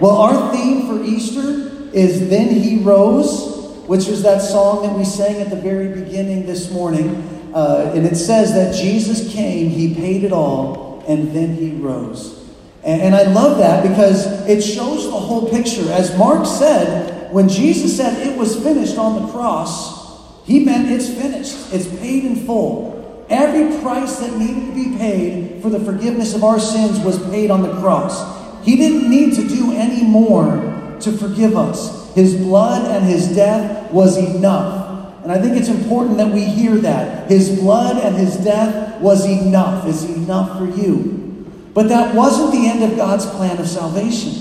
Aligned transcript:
Well, 0.00 0.12
our 0.12 0.52
theme 0.52 0.86
for 0.86 1.02
Easter 1.02 1.90
is 1.92 2.30
Then 2.30 2.50
He 2.50 2.78
Rose, 2.78 3.84
which 3.88 4.06
is 4.06 4.22
that 4.22 4.40
song 4.40 4.82
that 4.84 4.96
we 4.96 5.04
sang 5.04 5.40
at 5.40 5.50
the 5.50 5.56
very 5.56 5.88
beginning 5.88 6.46
this 6.46 6.70
morning. 6.70 7.16
Uh, 7.52 7.90
and 7.92 8.06
it 8.06 8.14
says 8.14 8.54
that 8.54 8.76
Jesus 8.76 9.32
came, 9.32 9.70
He 9.70 9.96
paid 9.96 10.22
it 10.22 10.32
all, 10.32 11.04
and 11.08 11.34
then 11.34 11.56
He 11.56 11.72
rose. 11.72 12.48
And, 12.84 13.02
and 13.02 13.14
I 13.16 13.24
love 13.24 13.58
that 13.58 13.82
because 13.82 14.46
it 14.46 14.62
shows 14.62 15.06
the 15.06 15.18
whole 15.18 15.50
picture. 15.50 15.90
As 15.90 16.16
Mark 16.16 16.46
said, 16.46 17.32
when 17.32 17.48
Jesus 17.48 17.96
said 17.96 18.24
it 18.24 18.38
was 18.38 18.54
finished 18.62 18.98
on 18.98 19.20
the 19.20 19.32
cross, 19.32 20.46
He 20.46 20.64
meant 20.64 20.92
it's 20.92 21.08
finished, 21.08 21.74
it's 21.74 21.88
paid 21.98 22.24
in 22.24 22.46
full. 22.46 23.26
Every 23.28 23.76
price 23.80 24.20
that 24.20 24.38
needed 24.38 24.66
to 24.66 24.74
be 24.74 24.96
paid 24.96 25.60
for 25.60 25.70
the 25.70 25.80
forgiveness 25.80 26.34
of 26.34 26.44
our 26.44 26.60
sins 26.60 27.00
was 27.00 27.20
paid 27.30 27.50
on 27.50 27.62
the 27.62 27.72
cross. 27.80 28.37
He 28.68 28.76
didn't 28.76 29.08
need 29.08 29.32
to 29.36 29.48
do 29.48 29.72
any 29.72 30.04
more 30.04 30.98
to 31.00 31.12
forgive 31.12 31.56
us. 31.56 32.14
His 32.14 32.34
blood 32.34 32.84
and 32.84 33.02
his 33.02 33.34
death 33.34 33.90
was 33.90 34.18
enough. 34.18 35.22
And 35.22 35.32
I 35.32 35.40
think 35.40 35.56
it's 35.56 35.70
important 35.70 36.18
that 36.18 36.30
we 36.30 36.44
hear 36.44 36.76
that. 36.76 37.30
His 37.30 37.58
blood 37.60 37.96
and 37.96 38.14
his 38.14 38.36
death 38.36 39.00
was 39.00 39.24
enough, 39.24 39.86
is 39.86 40.04
enough 40.04 40.58
for 40.58 40.66
you. 40.66 41.46
But 41.72 41.88
that 41.88 42.14
wasn't 42.14 42.52
the 42.52 42.68
end 42.68 42.82
of 42.82 42.94
God's 42.98 43.24
plan 43.24 43.56
of 43.56 43.66
salvation. 43.66 44.34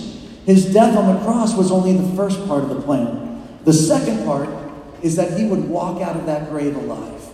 His 0.45 0.73
death 0.73 0.97
on 0.97 1.15
the 1.15 1.23
cross 1.23 1.55
was 1.55 1.71
only 1.71 1.93
the 1.93 2.13
first 2.13 2.45
part 2.47 2.63
of 2.63 2.69
the 2.69 2.81
plan. 2.81 3.41
The 3.63 3.71
second 3.71 4.25
part 4.25 4.49
is 5.01 5.15
that 5.15 5.39
he 5.39 5.45
would 5.45 5.69
walk 5.69 6.01
out 6.01 6.17
of 6.17 6.25
that 6.25 6.49
grave 6.49 6.75
alive. 6.75 7.29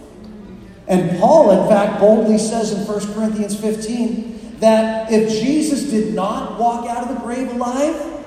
And 0.88 1.18
Paul, 1.20 1.60
in 1.60 1.68
fact, 1.68 2.00
boldly 2.00 2.38
says 2.38 2.72
in 2.72 2.86
1 2.86 3.14
Corinthians 3.16 3.60
15 3.60 4.33
that 4.60 5.12
if 5.12 5.30
Jesus 5.30 5.84
did 5.90 6.14
not 6.14 6.60
walk 6.60 6.88
out 6.88 7.10
of 7.10 7.16
the 7.16 7.22
grave 7.22 7.50
alive, 7.52 8.26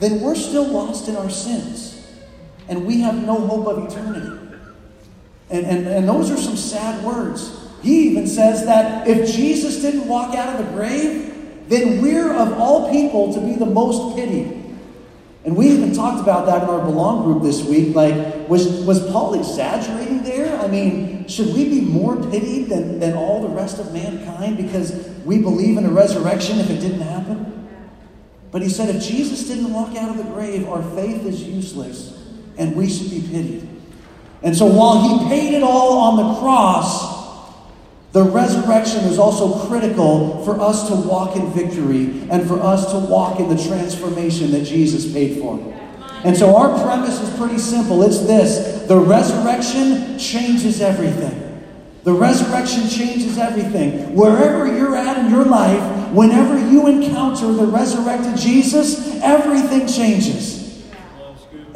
then 0.00 0.20
we're 0.20 0.34
still 0.34 0.66
lost 0.66 1.08
in 1.08 1.16
our 1.16 1.30
sins. 1.30 1.92
And 2.68 2.86
we 2.86 3.00
have 3.00 3.14
no 3.24 3.38
hope 3.38 3.66
of 3.66 3.90
eternity. 3.90 4.46
And, 5.50 5.64
and, 5.66 5.86
and 5.86 6.08
those 6.08 6.30
are 6.30 6.36
some 6.36 6.56
sad 6.56 7.04
words. 7.04 7.66
He 7.82 8.08
even 8.08 8.26
says 8.26 8.66
that 8.66 9.06
if 9.06 9.32
Jesus 9.32 9.80
didn't 9.80 10.08
walk 10.08 10.34
out 10.34 10.58
of 10.58 10.66
the 10.66 10.72
grave, 10.72 11.68
then 11.68 12.02
we're 12.02 12.32
of 12.32 12.54
all 12.54 12.90
people 12.90 13.32
to 13.34 13.40
be 13.40 13.54
the 13.54 13.66
most 13.66 14.16
pitied. 14.16 14.55
And 15.46 15.56
we 15.56 15.68
even 15.68 15.94
talked 15.94 16.20
about 16.20 16.44
that 16.46 16.64
in 16.64 16.68
our 16.68 16.84
Belong 16.84 17.22
group 17.22 17.44
this 17.44 17.62
week. 17.62 17.94
Like, 17.94 18.48
was, 18.48 18.66
was 18.84 19.08
Paul 19.12 19.34
exaggerating 19.34 20.24
there? 20.24 20.60
I 20.60 20.66
mean, 20.66 21.28
should 21.28 21.54
we 21.54 21.68
be 21.68 21.80
more 21.80 22.16
pitied 22.16 22.68
than, 22.68 22.98
than 22.98 23.14
all 23.14 23.42
the 23.42 23.54
rest 23.54 23.78
of 23.78 23.92
mankind 23.92 24.56
because 24.56 25.08
we 25.24 25.38
believe 25.38 25.78
in 25.78 25.86
a 25.86 25.90
resurrection 25.90 26.58
if 26.58 26.68
it 26.68 26.80
didn't 26.80 27.00
happen? 27.00 27.68
But 28.50 28.62
he 28.62 28.68
said 28.68 28.92
if 28.92 29.00
Jesus 29.00 29.46
didn't 29.46 29.72
walk 29.72 29.96
out 29.96 30.10
of 30.10 30.16
the 30.16 30.24
grave, 30.24 30.68
our 30.68 30.82
faith 30.96 31.24
is 31.24 31.44
useless 31.44 32.20
and 32.58 32.74
we 32.74 32.88
should 32.90 33.10
be 33.10 33.20
pitied. 33.20 33.68
And 34.42 34.56
so 34.56 34.66
while 34.66 35.00
he 35.00 35.28
paid 35.28 35.54
it 35.54 35.62
all 35.62 35.98
on 35.98 36.16
the 36.16 36.40
cross, 36.40 37.15
the 38.16 38.22
resurrection 38.24 39.00
is 39.00 39.18
also 39.18 39.66
critical 39.68 40.42
for 40.42 40.58
us 40.58 40.88
to 40.88 40.94
walk 40.94 41.36
in 41.36 41.52
victory 41.52 42.26
and 42.30 42.48
for 42.48 42.58
us 42.62 42.90
to 42.90 42.98
walk 42.98 43.38
in 43.40 43.54
the 43.54 43.62
transformation 43.68 44.52
that 44.52 44.62
Jesus 44.62 45.12
paid 45.12 45.38
for. 45.38 45.58
And 46.24 46.34
so 46.34 46.56
our 46.56 46.82
premise 46.82 47.20
is 47.20 47.28
pretty 47.38 47.58
simple 47.58 48.02
it's 48.02 48.20
this 48.20 48.88
the 48.88 48.96
resurrection 48.96 50.18
changes 50.18 50.80
everything. 50.80 51.60
The 52.04 52.14
resurrection 52.14 52.88
changes 52.88 53.36
everything. 53.36 54.14
Wherever 54.14 54.66
you're 54.66 54.96
at 54.96 55.18
in 55.18 55.30
your 55.30 55.44
life, 55.44 56.10
whenever 56.10 56.58
you 56.70 56.86
encounter 56.86 57.52
the 57.52 57.66
resurrected 57.66 58.38
Jesus, 58.38 59.20
everything 59.20 59.86
changes. 59.86 60.55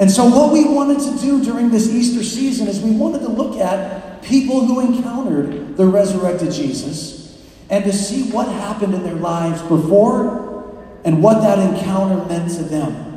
And 0.01 0.11
so, 0.11 0.25
what 0.25 0.51
we 0.51 0.65
wanted 0.65 0.99
to 1.01 1.19
do 1.21 1.45
during 1.45 1.71
this 1.71 1.87
Easter 1.91 2.25
season 2.25 2.69
is 2.69 2.81
we 2.81 2.91
wanted 2.91 3.19
to 3.21 3.29
look 3.29 3.59
at 3.59 4.23
people 4.23 4.65
who 4.65 4.81
encountered 4.81 5.77
the 5.77 5.87
resurrected 5.87 6.53
Jesus 6.53 7.39
and 7.69 7.85
to 7.85 7.93
see 7.93 8.31
what 8.33 8.49
happened 8.49 8.95
in 8.95 9.03
their 9.03 9.15
lives 9.15 9.61
before 9.63 10.75
and 11.05 11.23
what 11.23 11.43
that 11.43 11.59
encounter 11.59 12.25
meant 12.25 12.51
to 12.53 12.63
them. 12.63 13.11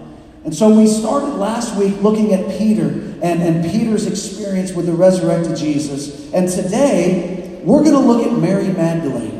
And 0.43 0.53
so 0.53 0.69
we 0.77 0.87
started 0.87 1.35
last 1.35 1.77
week 1.77 2.01
looking 2.01 2.33
at 2.33 2.57
Peter 2.57 2.83
and, 2.83 3.41
and 3.41 3.71
Peter's 3.71 4.05
experience 4.05 4.73
with 4.73 4.85
the 4.85 4.91
resurrected 4.91 5.55
Jesus. 5.55 6.33
And 6.33 6.49
today, 6.49 7.61
we're 7.63 7.81
going 7.81 7.93
to 7.93 7.99
look 7.99 8.27
at 8.27 8.37
Mary 8.37 8.67
Magdalene. 8.67 9.39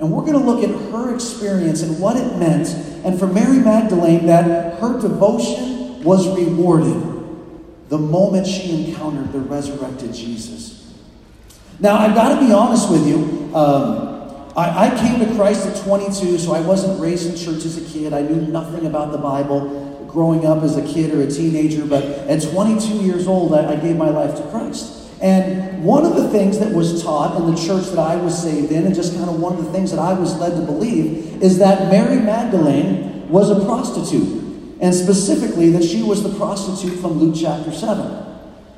And 0.00 0.10
we're 0.10 0.24
going 0.24 0.32
to 0.32 0.38
look 0.38 0.64
at 0.64 0.70
her 0.90 1.14
experience 1.14 1.82
and 1.82 2.00
what 2.00 2.16
it 2.16 2.38
meant. 2.38 2.68
And 3.04 3.18
for 3.18 3.26
Mary 3.26 3.58
Magdalene, 3.58 4.24
that 4.26 4.80
her 4.80 4.98
devotion 4.98 5.71
was 6.02 6.28
rewarded 6.36 7.12
the 7.88 7.98
moment 7.98 8.46
she 8.46 8.86
encountered 8.86 9.32
the 9.32 9.38
resurrected 9.38 10.14
Jesus. 10.14 10.94
Now, 11.78 11.96
I've 11.96 12.14
got 12.14 12.38
to 12.38 12.46
be 12.46 12.52
honest 12.52 12.90
with 12.90 13.06
you. 13.06 13.54
Um, 13.54 14.12
I, 14.56 14.88
I, 14.88 14.98
came 14.98 15.18
to 15.20 15.34
Christ 15.34 15.66
at 15.66 15.84
22, 15.84 16.38
so 16.38 16.54
I 16.54 16.60
wasn't 16.60 17.00
raised 17.00 17.26
in 17.26 17.36
church 17.36 17.64
as 17.64 17.76
a 17.76 17.92
kid. 17.92 18.12
I 18.12 18.22
knew 18.22 18.36
nothing 18.36 18.86
about 18.86 19.12
the 19.12 19.18
Bible 19.18 20.08
growing 20.08 20.46
up 20.46 20.62
as 20.62 20.76
a 20.76 20.86
kid 20.86 21.14
or 21.14 21.22
a 21.22 21.26
teenager, 21.26 21.86
but 21.86 22.04
at 22.04 22.42
22 22.42 22.98
years 22.98 23.26
old, 23.26 23.54
I, 23.54 23.72
I 23.72 23.76
gave 23.76 23.96
my 23.96 24.10
life 24.10 24.36
to 24.36 24.42
Christ. 24.50 25.10
And 25.22 25.84
one 25.84 26.04
of 26.04 26.16
the 26.16 26.28
things 26.28 26.58
that 26.58 26.72
was 26.72 27.02
taught 27.02 27.36
in 27.36 27.54
the 27.54 27.60
church 27.60 27.86
that 27.90 27.98
I 27.98 28.16
was 28.16 28.42
saved 28.42 28.72
in, 28.72 28.84
and 28.86 28.94
just 28.94 29.14
kind 29.14 29.30
of 29.30 29.40
one 29.40 29.56
of 29.56 29.64
the 29.64 29.72
things 29.72 29.90
that 29.90 30.00
I 30.00 30.12
was 30.12 30.36
led 30.36 30.56
to 30.56 30.62
believe, 30.62 31.42
is 31.42 31.58
that 31.58 31.90
Mary 31.90 32.20
Magdalene 32.20 33.28
was 33.28 33.50
a 33.50 33.64
prostitute. 33.64 34.41
And 34.82 34.92
specifically, 34.92 35.70
that 35.70 35.84
she 35.84 36.02
was 36.02 36.24
the 36.24 36.36
prostitute 36.36 36.98
from 36.98 37.12
Luke 37.12 37.36
chapter 37.38 37.72
7. 37.72 38.26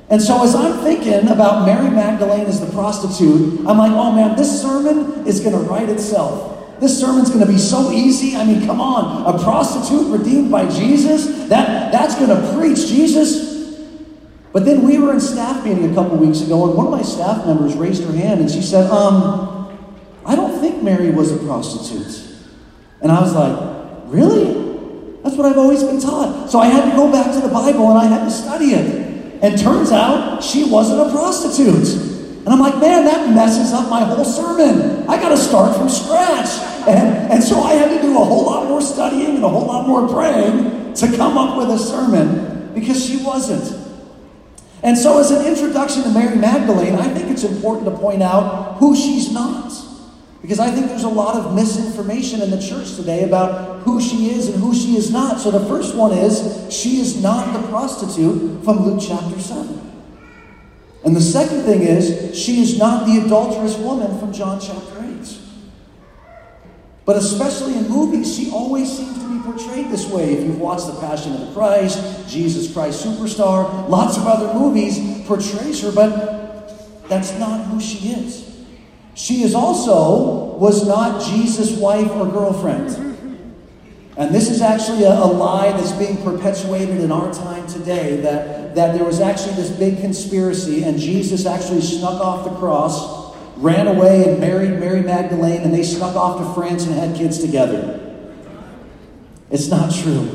And 0.07 0.21
so, 0.21 0.43
as 0.43 0.53
I'm 0.53 0.83
thinking 0.83 1.29
about 1.29 1.65
Mary 1.65 1.89
Magdalene 1.89 2.45
as 2.45 2.61
the 2.61 2.71
prostitute, 2.71 3.61
I'm 3.67 3.79
like, 3.79 3.91
oh 3.91 4.11
man, 4.11 4.37
this 4.37 4.61
sermon 4.61 5.25
is 5.25 5.39
going 5.39 5.53
to 5.53 5.67
write 5.67 5.89
itself. 5.89 6.79
This 6.79 6.99
sermon's 6.99 7.29
going 7.29 7.43
to 7.43 7.51
be 7.51 7.57
so 7.57 7.91
easy. 7.91 8.35
I 8.35 8.45
mean, 8.45 8.67
come 8.67 8.79
on, 8.79 9.33
a 9.33 9.43
prostitute 9.43 10.07
redeemed 10.15 10.51
by 10.51 10.69
Jesus? 10.69 11.47
That, 11.49 11.91
that's 11.91 12.13
going 12.15 12.29
to 12.29 12.53
preach 12.55 12.87
Jesus. 12.87 13.55
But 14.53 14.63
then 14.63 14.83
we 14.83 14.99
were 14.99 15.11
in 15.11 15.19
staff 15.19 15.65
meeting 15.65 15.91
a 15.91 15.95
couple 15.95 16.17
weeks 16.17 16.41
ago, 16.41 16.65
and 16.67 16.75
one 16.75 16.85
of 16.85 16.91
my 16.91 17.01
staff 17.01 17.47
members 17.47 17.75
raised 17.75 18.03
her 18.03 18.13
hand 18.13 18.41
and 18.41 18.51
she 18.51 18.61
said, 18.61 18.89
um, 18.91 19.75
I 20.23 20.35
don't 20.35 20.59
think 20.59 20.83
Mary 20.83 21.09
was 21.09 21.31
a 21.31 21.37
prostitute. 21.37 22.23
And 23.01 23.11
I 23.11 23.21
was 23.21 23.33
like, 23.33 23.57
really? 24.05 24.64
That's 25.25 25.37
what 25.37 25.47
I've 25.47 25.57
always 25.57 25.83
been 25.83 25.99
taught. 25.99 26.51
So 26.51 26.59
I 26.59 26.67
had 26.67 26.87
to 26.87 26.95
go 26.95 27.11
back 27.11 27.33
to 27.33 27.41
the 27.41 27.51
Bible 27.51 27.89
and 27.89 27.97
I 27.97 28.05
had 28.05 28.25
to 28.25 28.29
study 28.29 28.75
it. 28.75 29.41
And 29.41 29.59
turns 29.59 29.91
out 29.91 30.43
she 30.43 30.69
wasn't 30.69 31.01
a 31.01 31.11
prostitute. 31.11 31.87
And 32.45 32.49
I'm 32.49 32.59
like, 32.59 32.79
man, 32.79 33.05
that 33.05 33.33
messes 33.33 33.73
up 33.73 33.89
my 33.89 34.01
whole 34.01 34.23
sermon. 34.23 35.09
I 35.09 35.19
got 35.19 35.29
to 35.29 35.37
start 35.37 35.75
from 35.75 35.89
scratch. 35.89 36.47
And, 36.87 37.33
and 37.33 37.43
so 37.43 37.59
I 37.61 37.73
had 37.73 37.89
to 37.89 38.01
do 38.03 38.21
a 38.21 38.23
whole 38.23 38.45
lot 38.45 38.67
more 38.67 38.81
studying 38.81 39.37
and 39.37 39.43
a 39.43 39.49
whole 39.49 39.65
lot 39.65 39.87
more 39.87 40.07
praying 40.07 40.93
to 40.93 41.17
come 41.17 41.39
up 41.39 41.57
with 41.57 41.71
a 41.71 41.79
sermon 41.79 42.71
because 42.75 43.03
she 43.03 43.17
wasn't. 43.17 43.81
And 44.83 44.95
so, 44.95 45.17
as 45.17 45.31
an 45.31 45.43
introduction 45.47 46.03
to 46.03 46.09
Mary 46.11 46.35
Magdalene, 46.35 46.93
I 46.93 47.11
think 47.11 47.31
it's 47.31 47.43
important 47.43 47.85
to 47.85 47.97
point 47.97 48.21
out 48.21 48.77
who 48.77 48.95
she's 48.95 49.31
not. 49.31 49.73
Because 50.45 50.59
I 50.59 50.69
think 50.69 50.89
there's 50.89 51.01
a 51.01 51.09
lot 51.09 51.37
of 51.37 51.55
misinformation 51.55 52.39
in 52.39 52.51
the 52.51 52.61
church 52.61 52.97
today 52.97 53.23
about 53.23 53.81
who 53.81 53.99
she 53.99 54.29
is 54.29 54.47
and 54.47 54.61
who 54.61 54.75
she 54.75 54.95
is 54.95 55.09
not. 55.09 55.39
So 55.39 55.49
the 55.49 55.65
first 55.65 55.95
one 55.95 56.11
is 56.11 56.71
she 56.71 57.01
is 57.01 57.19
not 57.19 57.59
the 57.59 57.67
prostitute 57.67 58.63
from 58.63 58.85
Luke 58.85 59.01
chapter 59.03 59.39
7. 59.39 59.81
And 61.03 61.15
the 61.15 61.21
second 61.21 61.63
thing 61.63 61.81
is 61.81 62.37
she 62.39 62.61
is 62.61 62.77
not 62.77 63.07
the 63.07 63.25
adulterous 63.25 63.75
woman 63.79 64.19
from 64.19 64.33
John 64.33 64.59
chapter 64.61 65.03
8. 65.03 65.35
But 67.05 67.15
especially 67.15 67.75
in 67.79 67.89
movies, 67.89 68.37
she 68.37 68.51
always 68.51 68.95
seems 68.95 69.17
to 69.17 69.27
be 69.27 69.39
portrayed 69.39 69.89
this 69.89 70.07
way. 70.07 70.35
If 70.35 70.43
you've 70.43 70.59
watched 70.59 70.85
The 70.85 70.99
Passion 70.99 71.33
of 71.33 71.39
the 71.39 71.53
Christ, 71.55 72.29
Jesus 72.29 72.71
Christ 72.71 73.03
Superstar, 73.03 73.89
lots 73.89 74.15
of 74.15 74.27
other 74.27 74.53
movies 74.53 75.25
portrays 75.25 75.81
her, 75.81 75.91
but 75.91 77.09
that's 77.09 77.35
not 77.39 77.65
who 77.65 77.81
she 77.81 78.09
is. 78.09 78.44
She 79.15 79.43
is 79.43 79.55
also 79.55 80.57
was 80.57 80.85
not 80.85 81.23
Jesus' 81.23 81.77
wife 81.77 82.11
or 82.11 82.27
girlfriend. 82.27 82.89
And 84.17 84.33
this 84.33 84.49
is 84.49 84.61
actually 84.61 85.03
a, 85.03 85.11
a, 85.11 85.27
lie 85.27 85.71
that's 85.71 85.91
being 85.93 86.17
perpetuated 86.23 86.99
in 86.99 87.11
our 87.11 87.33
time 87.33 87.67
today 87.67 88.17
that, 88.21 88.75
that 88.75 88.93
there 88.93 89.03
was 89.03 89.19
actually 89.19 89.55
this 89.55 89.69
big 89.71 89.99
conspiracy 89.99 90.83
and 90.83 90.97
Jesus 90.97 91.45
actually 91.45 91.81
snuck 91.81 92.21
off 92.21 92.45
the 92.45 92.55
cross, 92.55 93.35
ran 93.57 93.87
away 93.87 94.29
and 94.29 94.39
married 94.39 94.79
Mary 94.79 95.01
Magdalene, 95.01 95.63
and 95.63 95.73
they 95.73 95.83
snuck 95.83 96.15
off 96.15 96.39
to 96.39 96.53
France 96.53 96.85
and 96.85 96.95
had 96.95 97.15
kids 97.15 97.39
together. 97.39 97.99
It's 99.51 99.67
not 99.67 99.93
true. 99.93 100.29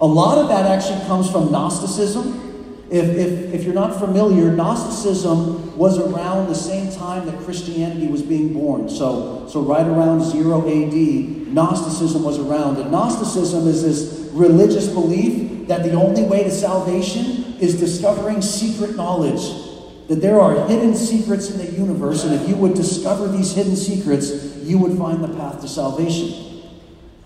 A 0.00 0.06
lot 0.06 0.38
of 0.38 0.48
that 0.48 0.66
actually 0.66 1.04
comes 1.06 1.28
from 1.28 1.50
Gnosticism 1.50 2.45
if, 2.90 3.04
if, 3.16 3.54
if 3.54 3.64
you're 3.64 3.74
not 3.74 3.98
familiar, 3.98 4.52
Gnosticism 4.52 5.76
was 5.76 5.98
around 5.98 6.46
the 6.46 6.54
same 6.54 6.92
time 6.92 7.26
that 7.26 7.36
Christianity 7.40 8.06
was 8.06 8.22
being 8.22 8.52
born. 8.52 8.88
So, 8.88 9.48
so 9.48 9.60
right 9.60 9.86
around 9.86 10.22
0 10.22 10.60
AD, 10.60 11.52
Gnosticism 11.52 12.22
was 12.22 12.38
around. 12.38 12.78
And 12.78 12.92
Gnosticism 12.92 13.66
is 13.66 13.82
this 13.82 14.30
religious 14.32 14.86
belief 14.88 15.66
that 15.66 15.82
the 15.82 15.94
only 15.94 16.22
way 16.22 16.44
to 16.44 16.50
salvation 16.50 17.56
is 17.58 17.78
discovering 17.80 18.40
secret 18.40 18.94
knowledge. 18.94 19.64
That 20.06 20.20
there 20.20 20.40
are 20.40 20.68
hidden 20.68 20.94
secrets 20.94 21.50
in 21.50 21.58
the 21.58 21.72
universe, 21.72 22.22
and 22.22 22.32
if 22.34 22.48
you 22.48 22.54
would 22.54 22.74
discover 22.74 23.26
these 23.26 23.52
hidden 23.52 23.74
secrets, 23.74 24.56
you 24.62 24.78
would 24.78 24.96
find 24.96 25.24
the 25.24 25.28
path 25.36 25.60
to 25.62 25.68
salvation. 25.68 26.55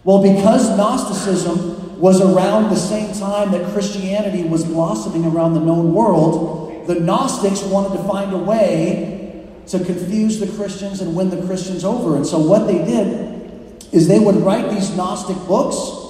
Well, 0.02 0.22
because 0.22 0.76
Gnosticism 0.76 2.00
was 2.00 2.20
around 2.22 2.70
the 2.70 2.76
same 2.76 3.12
time 3.14 3.52
that 3.52 3.70
Christianity 3.72 4.44
was 4.44 4.64
blossoming 4.64 5.26
around 5.26 5.54
the 5.54 5.60
known 5.60 5.92
world, 5.92 6.86
the 6.86 6.94
Gnostics 6.94 7.62
wanted 7.62 7.98
to 7.98 8.04
find 8.04 8.32
a 8.32 8.38
way 8.38 9.46
to 9.66 9.84
confuse 9.84 10.40
the 10.40 10.46
Christians 10.56 11.00
and 11.00 11.14
win 11.14 11.28
the 11.30 11.46
Christians 11.46 11.84
over. 11.84 12.16
And 12.16 12.26
so, 12.26 12.38
what 12.38 12.66
they 12.66 12.78
did 12.78 13.84
is 13.92 14.08
they 14.08 14.18
would 14.18 14.36
write 14.36 14.70
these 14.70 14.96
Gnostic 14.96 15.36
books 15.46 16.00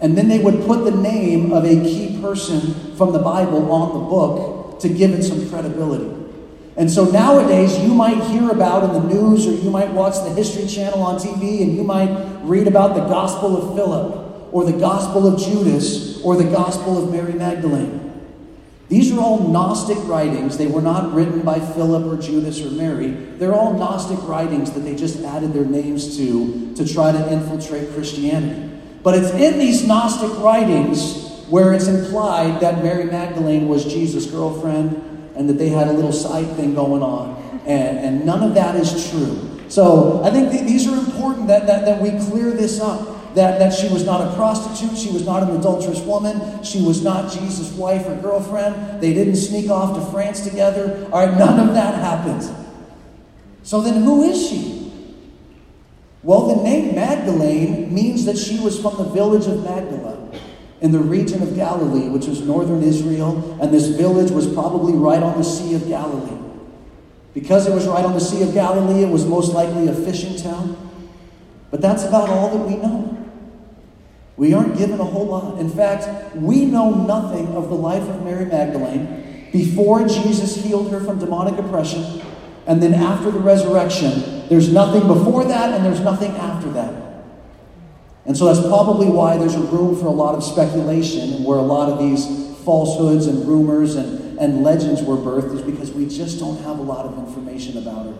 and 0.00 0.18
then 0.18 0.28
they 0.28 0.38
would 0.38 0.66
put 0.66 0.84
the 0.84 0.90
name 0.90 1.52
of 1.52 1.64
a 1.64 1.74
key 1.82 2.20
person 2.20 2.94
from 2.96 3.12
the 3.12 3.18
Bible 3.18 3.72
on 3.72 3.94
the 3.94 4.04
book 4.04 4.80
to 4.80 4.88
give 4.88 5.12
it 5.12 5.22
some 5.22 5.48
credibility. 5.48 6.10
And 6.76 6.90
so 6.90 7.04
nowadays, 7.04 7.78
you 7.78 7.94
might 7.94 8.22
hear 8.24 8.50
about 8.50 8.84
in 8.84 8.92
the 8.92 9.14
news 9.14 9.46
or 9.46 9.52
you 9.52 9.70
might 9.70 9.90
watch 9.92 10.14
the 10.24 10.30
History 10.34 10.66
Channel 10.66 11.00
on 11.00 11.18
TV 11.18 11.62
and 11.62 11.76
you 11.76 11.84
might 11.84 12.08
read 12.44 12.66
about 12.66 12.94
the 12.94 13.04
Gospel 13.06 13.56
of 13.56 13.76
Philip 13.76 14.52
or 14.52 14.64
the 14.64 14.78
Gospel 14.78 15.26
of 15.26 15.40
Judas 15.40 16.22
or 16.22 16.36
the 16.36 16.44
Gospel 16.44 17.02
of 17.02 17.10
Mary 17.10 17.32
Magdalene. 17.32 18.00
These 18.88 19.12
are 19.12 19.18
all 19.18 19.48
Gnostic 19.48 19.98
writings. 20.02 20.58
They 20.58 20.66
were 20.66 20.82
not 20.82 21.12
written 21.12 21.40
by 21.40 21.58
Philip 21.58 22.04
or 22.04 22.20
Judas 22.20 22.60
or 22.60 22.70
Mary. 22.70 23.08
They're 23.08 23.54
all 23.54 23.72
Gnostic 23.72 24.22
writings 24.28 24.72
that 24.72 24.80
they 24.80 24.94
just 24.94 25.20
added 25.24 25.52
their 25.52 25.64
names 25.64 26.16
to 26.18 26.74
to 26.76 26.86
try 26.86 27.12
to 27.12 27.32
infiltrate 27.32 27.92
Christianity. 27.92 28.70
But 29.02 29.18
it's 29.18 29.30
in 29.32 29.58
these 29.58 29.86
Gnostic 29.86 30.38
writings 30.38 31.24
where 31.48 31.72
it's 31.72 31.88
implied 31.88 32.60
that 32.60 32.82
Mary 32.82 33.04
Magdalene 33.04 33.68
was 33.68 33.84
Jesus' 33.84 34.26
girlfriend 34.26 35.32
and 35.36 35.48
that 35.48 35.54
they 35.54 35.68
had 35.68 35.88
a 35.88 35.92
little 35.92 36.12
side 36.12 36.48
thing 36.56 36.74
going 36.74 37.02
on. 37.02 37.60
And, 37.66 37.98
and 37.98 38.26
none 38.26 38.42
of 38.42 38.54
that 38.54 38.76
is 38.76 39.10
true. 39.10 39.53
So 39.68 40.22
I 40.22 40.30
think 40.30 40.50
th- 40.50 40.64
these 40.64 40.86
are 40.86 40.96
important 40.96 41.48
that, 41.48 41.66
that, 41.66 41.84
that 41.84 42.00
we 42.00 42.10
clear 42.30 42.50
this 42.50 42.80
up. 42.80 43.12
That, 43.34 43.58
that 43.58 43.72
she 43.72 43.88
was 43.92 44.04
not 44.04 44.20
a 44.20 44.32
prostitute, 44.36 44.96
she 44.96 45.10
was 45.10 45.26
not 45.26 45.42
an 45.42 45.56
adulterous 45.56 45.98
woman, 46.02 46.62
she 46.62 46.80
was 46.80 47.02
not 47.02 47.32
Jesus' 47.32 47.72
wife 47.72 48.06
or 48.06 48.14
girlfriend, 48.14 49.00
they 49.00 49.12
didn't 49.12 49.34
sneak 49.34 49.68
off 49.68 49.96
to 49.96 50.12
France 50.12 50.48
together. 50.48 51.08
All 51.12 51.26
right, 51.26 51.36
none 51.36 51.58
of 51.58 51.74
that 51.74 51.96
happened. 51.96 52.48
So 53.64 53.80
then 53.80 54.04
who 54.04 54.22
is 54.22 54.48
she? 54.48 54.92
Well, 56.22 56.46
the 56.54 56.62
name 56.62 56.94
Magdalene 56.94 57.92
means 57.92 58.24
that 58.26 58.38
she 58.38 58.60
was 58.60 58.80
from 58.80 58.98
the 58.98 59.04
village 59.04 59.46
of 59.46 59.64
Magdala 59.64 60.30
in 60.80 60.92
the 60.92 61.00
region 61.00 61.42
of 61.42 61.56
Galilee, 61.56 62.08
which 62.08 62.26
was 62.26 62.40
northern 62.40 62.82
Israel, 62.82 63.58
and 63.60 63.72
this 63.72 63.88
village 63.88 64.30
was 64.30 64.46
probably 64.52 64.92
right 64.92 65.22
on 65.22 65.36
the 65.36 65.44
Sea 65.44 65.74
of 65.74 65.88
Galilee. 65.88 66.43
Because 67.34 67.66
it 67.66 67.74
was 67.74 67.86
right 67.86 68.04
on 68.04 68.14
the 68.14 68.20
Sea 68.20 68.42
of 68.42 68.54
Galilee, 68.54 69.02
it 69.02 69.10
was 69.10 69.26
most 69.26 69.52
likely 69.52 69.88
a 69.88 69.94
fishing 69.94 70.36
town. 70.40 70.76
But 71.70 71.80
that's 71.80 72.04
about 72.04 72.30
all 72.30 72.56
that 72.56 72.64
we 72.64 72.76
know. 72.76 73.10
We 74.36 74.54
aren't 74.54 74.78
given 74.78 75.00
a 75.00 75.04
whole 75.04 75.26
lot. 75.26 75.58
In 75.58 75.68
fact, 75.68 76.36
we 76.36 76.64
know 76.64 76.90
nothing 76.90 77.48
of 77.48 77.68
the 77.68 77.74
life 77.74 78.08
of 78.08 78.22
Mary 78.22 78.46
Magdalene 78.46 79.48
before 79.52 80.06
Jesus 80.06 80.56
healed 80.56 80.90
her 80.90 81.00
from 81.00 81.18
demonic 81.18 81.58
oppression, 81.58 82.22
and 82.66 82.82
then 82.82 82.94
after 82.94 83.30
the 83.30 83.38
resurrection. 83.38 84.48
There's 84.48 84.72
nothing 84.72 85.06
before 85.06 85.44
that, 85.44 85.72
and 85.72 85.84
there's 85.84 86.00
nothing 86.00 86.32
after 86.32 86.70
that. 86.72 86.92
And 88.26 88.36
so 88.36 88.52
that's 88.52 88.66
probably 88.66 89.06
why 89.06 89.36
there's 89.36 89.54
a 89.54 89.60
room 89.60 89.98
for 89.98 90.06
a 90.06 90.10
lot 90.10 90.34
of 90.34 90.42
speculation 90.42 91.44
where 91.44 91.58
a 91.58 91.62
lot 91.62 91.90
of 91.90 91.98
these 91.98 92.26
falsehoods 92.64 93.26
and 93.26 93.46
rumors 93.46 93.96
and, 93.96 94.38
and 94.38 94.62
legends 94.62 95.02
were 95.02 95.16
birthed 95.16 95.54
is 95.54 95.62
because 95.62 95.83
we 96.04 96.14
just 96.14 96.38
don't 96.38 96.62
have 96.62 96.78
a 96.78 96.82
lot 96.82 97.06
of 97.06 97.18
information 97.18 97.78
about 97.78 98.06
her. 98.06 98.14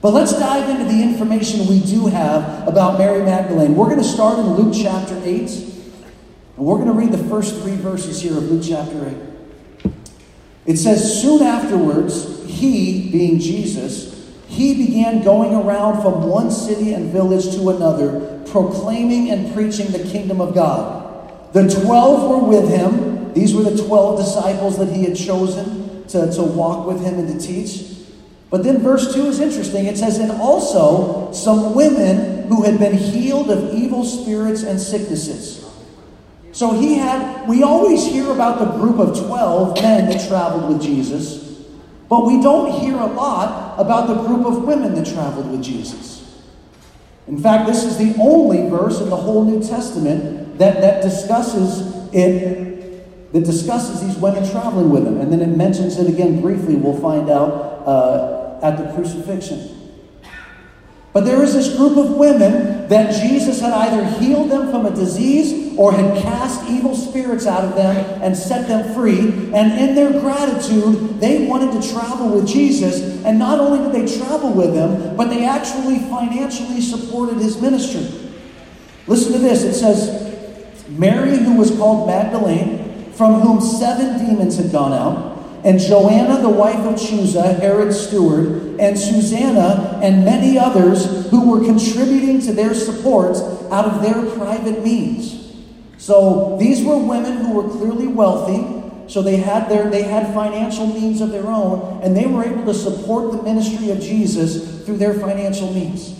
But 0.00 0.12
let's 0.12 0.32
dive 0.32 0.68
into 0.68 0.84
the 0.84 1.02
information 1.02 1.66
we 1.66 1.80
do 1.80 2.06
have 2.06 2.68
about 2.68 2.98
Mary 2.98 3.24
Magdalene. 3.24 3.74
We're 3.74 3.86
going 3.86 3.98
to 3.98 4.04
start 4.04 4.38
in 4.38 4.54
Luke 4.54 4.74
chapter 4.80 5.20
8, 5.24 5.24
and 5.26 5.50
we're 6.56 6.76
going 6.76 6.86
to 6.86 6.92
read 6.92 7.10
the 7.10 7.28
first 7.28 7.60
three 7.62 7.74
verses 7.74 8.22
here 8.22 8.36
of 8.36 8.44
Luke 8.44 8.62
chapter 8.64 9.08
8. 9.82 9.92
It 10.66 10.76
says, 10.76 11.20
Soon 11.20 11.42
afterwards, 11.42 12.44
he, 12.46 13.10
being 13.10 13.40
Jesus, 13.40 14.30
he 14.46 14.86
began 14.86 15.24
going 15.24 15.52
around 15.54 16.02
from 16.02 16.28
one 16.28 16.52
city 16.52 16.92
and 16.92 17.10
village 17.10 17.56
to 17.56 17.70
another, 17.70 18.44
proclaiming 18.46 19.30
and 19.30 19.52
preaching 19.52 19.90
the 19.90 20.04
kingdom 20.04 20.40
of 20.40 20.54
God. 20.54 21.52
The 21.52 21.68
twelve 21.82 22.30
were 22.30 22.48
with 22.48 22.68
him. 22.68 23.32
These 23.32 23.54
were 23.54 23.64
the 23.64 23.84
twelve 23.84 24.18
disciples 24.18 24.78
that 24.78 24.92
he 24.92 25.04
had 25.04 25.16
chosen 25.16 25.85
to, 26.08 26.32
to 26.32 26.42
walk 26.42 26.86
with 26.86 27.02
him 27.02 27.18
and 27.18 27.40
to 27.40 27.46
teach. 27.46 27.96
But 28.50 28.62
then 28.62 28.78
verse 28.78 29.14
2 29.14 29.26
is 29.26 29.40
interesting. 29.40 29.86
It 29.86 29.98
says, 29.98 30.18
And 30.18 30.30
also 30.32 31.32
some 31.32 31.74
women 31.74 32.48
who 32.48 32.62
had 32.62 32.78
been 32.78 32.96
healed 32.96 33.50
of 33.50 33.74
evil 33.74 34.04
spirits 34.04 34.62
and 34.62 34.80
sicknesses. 34.80 35.64
So 36.52 36.72
he 36.72 36.94
had, 36.94 37.48
we 37.48 37.62
always 37.62 38.06
hear 38.06 38.30
about 38.30 38.58
the 38.58 38.78
group 38.78 38.98
of 38.98 39.18
12 39.26 39.82
men 39.82 40.08
that 40.08 40.26
traveled 40.26 40.72
with 40.72 40.80
Jesus. 40.80 41.44
But 42.08 42.24
we 42.24 42.40
don't 42.40 42.80
hear 42.80 42.94
a 42.94 43.06
lot 43.06 43.78
about 43.78 44.06
the 44.06 44.14
group 44.14 44.46
of 44.46 44.64
women 44.64 44.94
that 44.94 45.06
traveled 45.06 45.50
with 45.50 45.62
Jesus. 45.62 46.16
In 47.26 47.38
fact, 47.38 47.66
this 47.66 47.84
is 47.84 47.98
the 47.98 48.14
only 48.20 48.70
verse 48.70 49.00
in 49.00 49.10
the 49.10 49.16
whole 49.16 49.44
New 49.44 49.60
Testament 49.60 50.58
that, 50.58 50.80
that 50.80 51.02
discusses 51.02 52.08
it 52.14 52.65
that 53.36 53.44
discusses 53.44 54.00
these 54.00 54.16
women 54.16 54.50
traveling 54.50 54.88
with 54.88 55.06
him. 55.06 55.20
And 55.20 55.30
then 55.30 55.42
it 55.42 55.54
mentions 55.54 55.98
it 55.98 56.08
again 56.08 56.40
briefly, 56.40 56.74
we'll 56.74 56.98
find 56.98 57.28
out 57.28 57.50
uh, 57.86 58.58
at 58.62 58.78
the 58.78 58.90
crucifixion. 58.94 59.92
But 61.12 61.26
there 61.26 61.42
is 61.42 61.52
this 61.52 61.76
group 61.76 61.98
of 61.98 62.16
women 62.16 62.88
that 62.88 63.12
Jesus 63.22 63.60
had 63.60 63.74
either 63.74 64.06
healed 64.18 64.50
them 64.50 64.70
from 64.70 64.86
a 64.86 64.90
disease 64.90 65.76
or 65.76 65.92
had 65.92 66.22
cast 66.22 66.66
evil 66.66 66.96
spirits 66.96 67.46
out 67.46 67.62
of 67.62 67.74
them 67.74 68.22
and 68.22 68.34
set 68.34 68.68
them 68.68 68.94
free. 68.94 69.18
And 69.52 69.80
in 69.80 69.94
their 69.94 70.18
gratitude, 70.18 71.20
they 71.20 71.46
wanted 71.46 71.78
to 71.78 71.92
travel 71.92 72.30
with 72.30 72.48
Jesus. 72.48 73.22
And 73.26 73.38
not 73.38 73.60
only 73.60 73.84
did 73.84 74.08
they 74.08 74.18
travel 74.18 74.50
with 74.50 74.74
him, 74.74 75.14
but 75.14 75.28
they 75.28 75.44
actually 75.44 75.98
financially 75.98 76.80
supported 76.80 77.36
his 77.36 77.60
ministry. 77.60 78.30
Listen 79.06 79.32
to 79.32 79.38
this 79.38 79.62
it 79.62 79.74
says, 79.74 80.88
Mary, 80.88 81.36
who 81.36 81.56
was 81.56 81.70
called 81.76 82.06
Magdalene, 82.06 82.85
from 83.16 83.40
whom 83.40 83.60
seven 83.60 84.24
demons 84.24 84.56
had 84.56 84.70
gone 84.70 84.92
out 84.92 85.36
and 85.66 85.80
Joanna, 85.80 86.40
the 86.40 86.48
wife 86.48 86.78
of 86.86 86.94
Chuza, 86.94 87.58
Herod's 87.58 87.98
steward, 87.98 88.78
and 88.78 88.96
Susanna, 88.96 89.98
and 90.00 90.24
many 90.24 90.56
others 90.56 91.28
who 91.30 91.50
were 91.50 91.64
contributing 91.64 92.40
to 92.42 92.52
their 92.52 92.72
support 92.72 93.36
out 93.72 93.84
of 93.84 94.00
their 94.00 94.36
private 94.36 94.84
means. 94.84 95.56
So 95.98 96.56
these 96.60 96.84
were 96.84 96.96
women 96.96 97.38
who 97.38 97.54
were 97.54 97.68
clearly 97.68 98.06
wealthy, 98.06 98.84
so 99.08 99.22
they 99.22 99.38
had 99.38 99.68
their 99.68 99.90
they 99.90 100.02
had 100.04 100.32
financial 100.32 100.86
means 100.86 101.20
of 101.20 101.30
their 101.30 101.48
own, 101.48 102.00
and 102.00 102.16
they 102.16 102.26
were 102.26 102.44
able 102.44 102.64
to 102.66 102.74
support 102.74 103.32
the 103.32 103.42
ministry 103.42 103.90
of 103.90 103.98
Jesus 103.98 104.84
through 104.84 104.98
their 104.98 105.14
financial 105.14 105.72
means. 105.72 106.14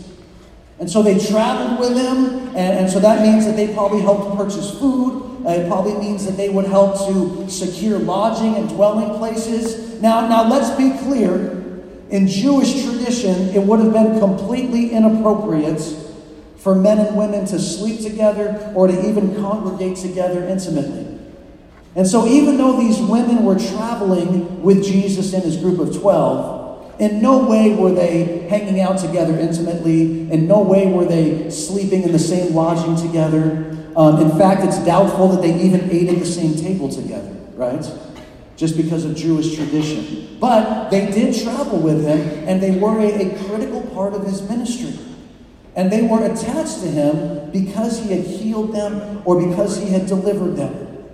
And 0.81 0.91
so 0.91 1.05
they 1.05 1.25
traveled 1.25 1.79
with 1.79 1.97
him, 1.97 2.49
and, 2.49 2.81
and 2.81 2.91
so 2.91 2.99
that 2.99 3.23
means 3.23 3.47
that 3.47 3.55
they 3.55 3.73
probably 3.73 4.01
helped 4.01 4.37
purchase 4.37 4.77
food, 4.77 5.26
Uh, 5.47 5.51
it 5.51 5.69
probably 5.69 5.95
means 5.95 6.25
that 6.27 6.37
they 6.37 6.49
would 6.49 6.65
help 6.65 6.97
to 7.07 7.49
secure 7.49 7.99
lodging 7.99 8.57
and 8.57 8.69
dwelling 8.69 9.17
places. 9.17 10.01
Now, 10.03 10.27
now 10.27 10.49
let's 10.49 10.77
be 10.77 10.91
clear. 11.05 11.63
In 12.11 12.27
Jewish 12.27 12.85
tradition, 12.85 13.51
it 13.51 13.63
would 13.63 13.79
have 13.79 13.93
been 13.93 14.19
completely 14.19 14.91
inappropriate 14.91 15.81
for 16.57 16.75
men 16.75 16.99
and 16.99 17.17
women 17.17 17.47
to 17.47 17.61
sleep 17.61 18.01
together 18.01 18.73
or 18.75 18.89
to 18.89 19.09
even 19.09 19.37
congregate 19.37 19.99
together 19.99 20.45
intimately. 20.45 21.17
And 21.95 22.07
so, 22.07 22.27
even 22.27 22.59
though 22.59 22.79
these 22.79 22.99
women 22.99 23.45
were 23.45 23.59
traveling 23.59 24.63
with 24.63 24.85
Jesus 24.85 25.33
and 25.33 25.45
his 25.45 25.57
group 25.57 25.79
of 25.79 25.97
12, 25.97 27.01
in 27.01 27.21
no 27.21 27.47
way 27.47 27.75
were 27.75 27.93
they 27.93 28.49
hanging 28.49 28.81
out 28.81 28.99
together 28.99 29.39
intimately. 29.39 30.31
In 30.31 30.47
no 30.47 30.61
way 30.63 30.87
were 30.87 31.05
they 31.05 31.51
sleeping 31.51 32.03
in 32.03 32.13
the 32.13 32.19
same 32.19 32.55
lodging 32.55 32.97
together. 32.97 33.76
Um, 33.97 34.21
in 34.21 34.39
fact, 34.39 34.63
it's 34.63 34.79
doubtful 34.85 35.29
that 35.29 35.43
they 35.43 35.59
even 35.63 35.91
ate 35.91 36.09
at 36.11 36.19
the 36.19 36.27
same 36.27 36.55
table 36.55 36.91
together, 36.91 37.35
right? 37.55 37.85
Just 38.57 38.77
because 38.77 39.05
of 39.07 39.17
Jewish 39.17 39.57
tradition. 39.57 40.37
But 40.39 40.91
they 40.91 41.11
did 41.11 41.43
travel 41.43 41.79
with 41.79 42.05
him, 42.05 42.21
and 42.47 42.63
they 42.63 42.79
were 42.79 43.01
a, 43.01 43.27
a 43.27 43.45
critical 43.47 43.83
part 43.95 44.13
of 44.13 44.25
his 44.27 44.43
ministry. 44.49 44.99
And 45.75 45.91
they 45.91 46.03
were 46.03 46.25
attached 46.25 46.81
to 46.81 46.89
him 46.89 47.51
because 47.51 48.03
he 48.03 48.13
had 48.13 48.25
healed 48.25 48.75
them 48.75 49.23
or 49.25 49.47
because 49.47 49.79
he 49.79 49.89
had 49.89 50.07
delivered 50.07 50.57
them. 50.57 51.05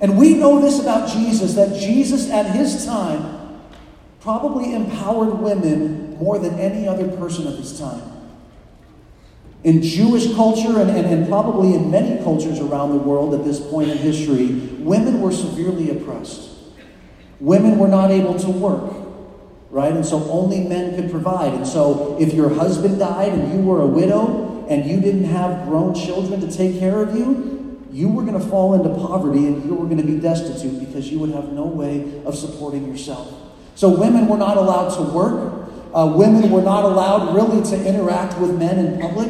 And 0.00 0.18
we 0.18 0.34
know 0.34 0.60
this 0.60 0.80
about 0.80 1.08
Jesus 1.08 1.54
that 1.54 1.78
Jesus, 1.78 2.30
at 2.30 2.54
his 2.54 2.84
time, 2.84 3.60
probably 4.20 4.74
empowered 4.74 5.38
women 5.38 6.16
more 6.18 6.38
than 6.38 6.58
any 6.58 6.88
other 6.88 7.08
person 7.16 7.46
of 7.46 7.56
his 7.56 7.78
time. 7.78 8.13
In 9.64 9.80
Jewish 9.80 10.34
culture, 10.34 10.78
and, 10.78 10.90
and, 10.90 11.06
and 11.06 11.28
probably 11.28 11.74
in 11.74 11.90
many 11.90 12.22
cultures 12.22 12.60
around 12.60 12.90
the 12.90 12.98
world 12.98 13.34
at 13.34 13.44
this 13.44 13.58
point 13.58 13.90
in 13.90 13.96
history, 13.96 14.48
women 14.78 15.22
were 15.22 15.32
severely 15.32 15.90
oppressed. 15.90 16.50
Women 17.40 17.78
were 17.78 17.88
not 17.88 18.10
able 18.10 18.38
to 18.38 18.50
work, 18.50 18.94
right? 19.70 19.92
And 19.92 20.04
so 20.04 20.22
only 20.30 20.60
men 20.60 20.94
could 20.94 21.10
provide. 21.10 21.54
And 21.54 21.66
so 21.66 22.16
if 22.20 22.34
your 22.34 22.50
husband 22.50 22.98
died 22.98 23.32
and 23.32 23.52
you 23.52 23.60
were 23.66 23.80
a 23.80 23.86
widow 23.86 24.66
and 24.68 24.84
you 24.84 25.00
didn't 25.00 25.24
have 25.24 25.66
grown 25.66 25.94
children 25.94 26.40
to 26.40 26.50
take 26.54 26.78
care 26.78 27.02
of 27.02 27.16
you, 27.16 27.80
you 27.90 28.08
were 28.08 28.22
going 28.22 28.38
to 28.38 28.46
fall 28.48 28.74
into 28.74 28.88
poverty 29.06 29.46
and 29.46 29.64
you 29.64 29.74
were 29.74 29.86
going 29.86 29.98
to 29.98 30.06
be 30.06 30.18
destitute 30.18 30.80
because 30.80 31.10
you 31.10 31.18
would 31.20 31.30
have 31.30 31.52
no 31.52 31.64
way 31.64 32.22
of 32.26 32.36
supporting 32.36 32.86
yourself. 32.86 33.32
So 33.76 33.88
women 33.88 34.26
were 34.26 34.36
not 34.36 34.56
allowed 34.56 34.94
to 34.96 35.02
work. 35.02 35.70
Uh, 35.94 36.12
women 36.16 36.50
were 36.50 36.62
not 36.62 36.84
allowed 36.84 37.34
really 37.34 37.62
to 37.70 37.86
interact 37.86 38.38
with 38.40 38.58
men 38.58 38.78
in 38.78 39.00
public. 39.00 39.28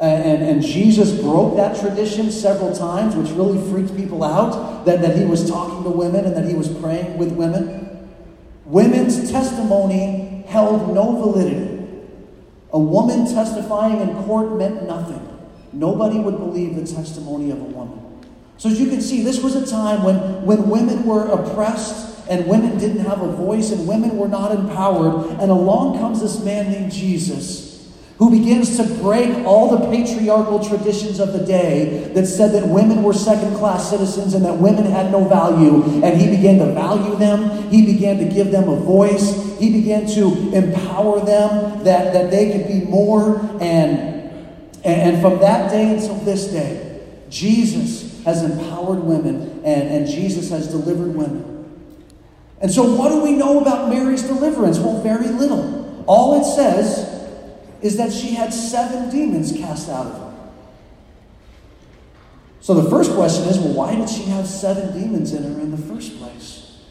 And, 0.00 0.42
and 0.44 0.62
Jesus 0.62 1.20
broke 1.20 1.56
that 1.56 1.78
tradition 1.80 2.30
several 2.30 2.74
times, 2.74 3.16
which 3.16 3.30
really 3.30 3.58
freaked 3.70 3.96
people 3.96 4.22
out 4.22 4.84
that, 4.84 5.00
that 5.02 5.16
he 5.16 5.24
was 5.24 5.48
talking 5.48 5.82
to 5.82 5.90
women 5.90 6.24
and 6.24 6.36
that 6.36 6.44
he 6.44 6.54
was 6.54 6.68
praying 6.68 7.18
with 7.18 7.32
women. 7.32 8.08
Women's 8.64 9.30
testimony 9.30 10.44
held 10.46 10.94
no 10.94 11.16
validity. 11.16 11.74
A 12.72 12.78
woman 12.78 13.26
testifying 13.26 14.00
in 14.00 14.14
court 14.24 14.56
meant 14.56 14.86
nothing. 14.86 15.24
Nobody 15.72 16.20
would 16.20 16.38
believe 16.38 16.76
the 16.76 16.86
testimony 16.86 17.50
of 17.50 17.60
a 17.60 17.64
woman. 17.64 18.00
So, 18.56 18.68
as 18.68 18.80
you 18.80 18.88
can 18.88 19.00
see, 19.00 19.22
this 19.22 19.42
was 19.42 19.56
a 19.56 19.66
time 19.66 20.02
when, 20.02 20.44
when 20.44 20.68
women 20.68 21.04
were 21.04 21.26
oppressed 21.28 22.28
and 22.28 22.46
women 22.46 22.78
didn't 22.78 23.04
have 23.04 23.22
a 23.22 23.32
voice 23.32 23.72
and 23.72 23.88
women 23.88 24.16
were 24.16 24.28
not 24.28 24.52
empowered. 24.52 25.30
And 25.40 25.50
along 25.50 25.98
comes 25.98 26.20
this 26.20 26.42
man 26.44 26.70
named 26.70 26.92
Jesus 26.92 27.67
who 28.18 28.30
begins 28.30 28.76
to 28.76 28.82
break 29.00 29.46
all 29.46 29.78
the 29.78 29.90
patriarchal 29.90 30.58
traditions 30.58 31.20
of 31.20 31.32
the 31.32 31.38
day 31.38 32.10
that 32.14 32.26
said 32.26 32.50
that 32.50 32.66
women 32.66 33.04
were 33.04 33.14
second 33.14 33.56
class 33.56 33.90
citizens 33.90 34.34
and 34.34 34.44
that 34.44 34.58
women 34.58 34.84
had 34.84 35.12
no 35.12 35.22
value. 35.24 35.84
And 36.02 36.20
he 36.20 36.28
began 36.28 36.58
to 36.58 36.72
value 36.72 37.14
them, 37.14 37.70
he 37.70 37.86
began 37.86 38.18
to 38.18 38.24
give 38.24 38.50
them 38.50 38.68
a 38.68 38.74
voice, 38.74 39.56
he 39.60 39.72
began 39.72 40.06
to 40.14 40.52
empower 40.52 41.20
them 41.20 41.84
that, 41.84 42.12
that 42.12 42.30
they 42.32 42.50
could 42.50 42.66
be 42.66 42.80
more. 42.90 43.38
And, 43.60 44.58
and 44.84 45.22
from 45.22 45.38
that 45.38 45.70
day 45.70 45.94
until 45.94 46.16
this 46.16 46.48
day, 46.48 47.00
Jesus 47.30 48.24
has 48.24 48.42
empowered 48.42 48.98
women 48.98 49.62
and, 49.64 49.88
and 49.90 50.08
Jesus 50.08 50.50
has 50.50 50.66
delivered 50.66 51.14
women. 51.14 51.54
And 52.60 52.68
so, 52.68 52.96
what 52.96 53.10
do 53.10 53.22
we 53.22 53.34
know 53.34 53.60
about 53.60 53.88
Mary's 53.88 54.24
deliverance? 54.24 54.80
Well, 54.80 55.00
very 55.02 55.28
little. 55.28 56.04
All 56.08 56.40
it 56.40 56.44
says 56.44 57.17
is 57.82 57.96
that 57.96 58.12
she 58.12 58.34
had 58.34 58.52
seven 58.52 59.10
demons 59.10 59.52
cast 59.52 59.88
out 59.88 60.06
of 60.06 60.12
her. 60.12 60.28
So 62.60 62.74
the 62.74 62.90
first 62.90 63.12
question 63.12 63.44
is 63.44 63.58
well, 63.58 63.72
why 63.72 63.94
did 63.94 64.08
she 64.08 64.24
have 64.24 64.46
seven 64.46 64.98
demons 64.98 65.32
in 65.32 65.42
her 65.42 65.60
in 65.60 65.70
the 65.70 65.76
first 65.76 66.18
place? 66.18 66.82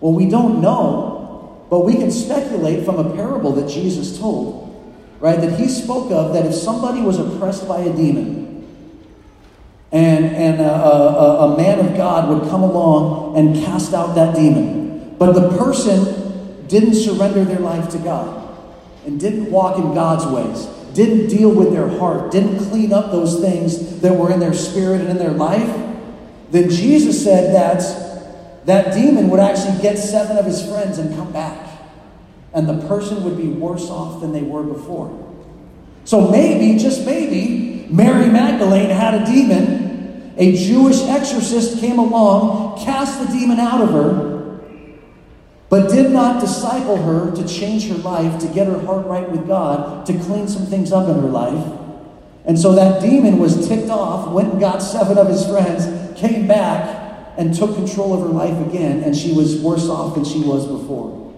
Well, 0.00 0.12
we 0.12 0.28
don't 0.28 0.60
know, 0.60 1.66
but 1.70 1.80
we 1.80 1.94
can 1.94 2.10
speculate 2.10 2.84
from 2.84 2.98
a 2.98 3.14
parable 3.14 3.52
that 3.52 3.68
Jesus 3.68 4.18
told, 4.18 4.96
right? 5.20 5.40
That 5.40 5.58
he 5.58 5.68
spoke 5.68 6.10
of 6.10 6.32
that 6.34 6.46
if 6.46 6.54
somebody 6.54 7.02
was 7.02 7.18
oppressed 7.18 7.68
by 7.68 7.80
a 7.80 7.92
demon, 7.94 8.42
and, 9.90 10.24
and 10.24 10.60
a, 10.60 10.72
a, 10.72 11.52
a 11.52 11.56
man 11.56 11.78
of 11.78 11.94
God 11.96 12.28
would 12.30 12.48
come 12.48 12.62
along 12.62 13.36
and 13.36 13.54
cast 13.64 13.92
out 13.92 14.14
that 14.14 14.34
demon, 14.34 15.16
but 15.18 15.32
the 15.32 15.56
person 15.58 16.66
didn't 16.66 16.94
surrender 16.94 17.44
their 17.44 17.60
life 17.60 17.90
to 17.90 17.98
God 17.98 18.41
and 19.06 19.18
didn't 19.18 19.50
walk 19.50 19.78
in 19.78 19.94
God's 19.94 20.26
ways, 20.26 20.66
didn't 20.94 21.28
deal 21.28 21.50
with 21.50 21.72
their 21.72 21.88
heart, 21.88 22.30
didn't 22.30 22.58
clean 22.70 22.92
up 22.92 23.10
those 23.10 23.40
things 23.40 24.00
that 24.00 24.14
were 24.14 24.30
in 24.30 24.40
their 24.40 24.54
spirit 24.54 25.00
and 25.00 25.10
in 25.10 25.18
their 25.18 25.32
life, 25.32 25.82
then 26.50 26.68
Jesus 26.68 27.24
said 27.24 27.54
that 27.54 28.66
that 28.66 28.94
demon 28.94 29.30
would 29.30 29.40
actually 29.40 29.80
get 29.80 29.98
seven 29.98 30.36
of 30.36 30.44
his 30.44 30.64
friends 30.64 30.98
and 30.98 31.14
come 31.16 31.32
back. 31.32 31.58
And 32.52 32.68
the 32.68 32.86
person 32.86 33.24
would 33.24 33.36
be 33.38 33.48
worse 33.48 33.88
off 33.88 34.20
than 34.20 34.32
they 34.32 34.42
were 34.42 34.62
before. 34.62 35.18
So 36.04 36.28
maybe, 36.30 36.78
just 36.78 37.06
maybe, 37.06 37.86
Mary 37.88 38.28
Magdalene 38.28 38.90
had 38.90 39.14
a 39.14 39.24
demon. 39.24 40.34
A 40.36 40.56
Jewish 40.56 41.00
exorcist 41.02 41.78
came 41.78 41.98
along, 41.98 42.84
cast 42.84 43.26
the 43.26 43.32
demon 43.32 43.58
out 43.58 43.80
of 43.80 43.90
her, 43.90 44.31
but 45.72 45.88
did 45.88 46.10
not 46.10 46.38
disciple 46.38 46.98
her 46.98 47.34
to 47.34 47.48
change 47.48 47.88
her 47.88 47.94
life, 47.94 48.38
to 48.38 48.46
get 48.48 48.66
her 48.66 48.78
heart 48.80 49.06
right 49.06 49.26
with 49.30 49.46
God, 49.46 50.04
to 50.04 50.12
clean 50.18 50.46
some 50.46 50.66
things 50.66 50.92
up 50.92 51.08
in 51.08 51.14
her 51.14 51.30
life. 51.30 51.78
And 52.44 52.58
so 52.58 52.74
that 52.74 53.00
demon 53.00 53.38
was 53.38 53.66
ticked 53.66 53.88
off, 53.88 54.30
went 54.32 54.52
and 54.52 54.60
got 54.60 54.80
seven 54.80 55.16
of 55.16 55.28
his 55.28 55.46
friends, 55.46 55.86
came 56.20 56.46
back, 56.46 57.32
and 57.38 57.54
took 57.54 57.74
control 57.74 58.12
of 58.12 58.20
her 58.20 58.34
life 58.34 58.68
again, 58.68 59.02
and 59.02 59.16
she 59.16 59.32
was 59.32 59.62
worse 59.62 59.88
off 59.88 60.14
than 60.14 60.26
she 60.26 60.40
was 60.40 60.66
before. 60.66 61.32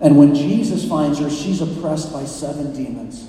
And 0.00 0.18
when 0.18 0.34
Jesus 0.34 0.88
finds 0.88 1.20
her, 1.20 1.30
she's 1.30 1.60
oppressed 1.60 2.12
by 2.12 2.24
seven 2.24 2.74
demons. 2.74 3.24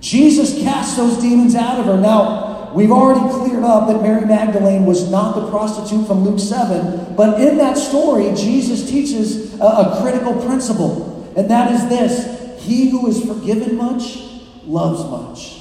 Jesus 0.00 0.58
casts 0.58 0.98
those 0.98 1.16
demons 1.22 1.54
out 1.54 1.80
of 1.80 1.86
her. 1.86 1.96
Now, 1.96 2.43
We've 2.74 2.90
already 2.90 3.32
cleared 3.32 3.62
up 3.62 3.86
that 3.86 4.02
Mary 4.02 4.26
Magdalene 4.26 4.84
was 4.84 5.08
not 5.08 5.36
the 5.36 5.48
prostitute 5.48 6.08
from 6.08 6.24
Luke 6.24 6.40
7, 6.40 7.14
but 7.14 7.40
in 7.40 7.56
that 7.58 7.78
story, 7.78 8.34
Jesus 8.34 8.90
teaches 8.90 9.54
a, 9.60 9.64
a 9.64 9.98
critical 10.02 10.34
principle, 10.44 11.32
and 11.36 11.48
that 11.50 11.70
is 11.70 11.88
this 11.88 12.64
He 12.64 12.90
who 12.90 13.06
is 13.06 13.24
forgiven 13.24 13.76
much 13.76 14.18
loves 14.64 15.08
much. 15.08 15.60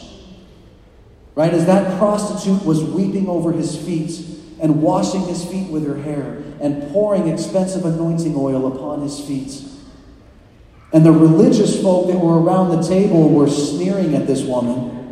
Right? 1.36 1.54
As 1.54 1.68
that 1.68 2.00
prostitute 2.00 2.66
was 2.66 2.84
weeping 2.84 3.28
over 3.28 3.52
his 3.52 3.78
feet 3.78 4.20
and 4.60 4.82
washing 4.82 5.22
his 5.22 5.46
feet 5.46 5.70
with 5.70 5.86
her 5.86 6.02
hair 6.02 6.44
and 6.62 6.92
pouring 6.92 7.28
expensive 7.28 7.86
anointing 7.86 8.36
oil 8.36 8.74
upon 8.74 9.02
his 9.02 9.20
feet. 9.20 9.64
And 10.92 11.06
the 11.06 11.12
religious 11.12 11.80
folk 11.82 12.08
that 12.08 12.18
were 12.18 12.42
around 12.42 12.70
the 12.70 12.88
table 12.88 13.30
were 13.30 13.50
sneering 13.50 14.16
at 14.16 14.26
this 14.26 14.44
woman 14.44 15.03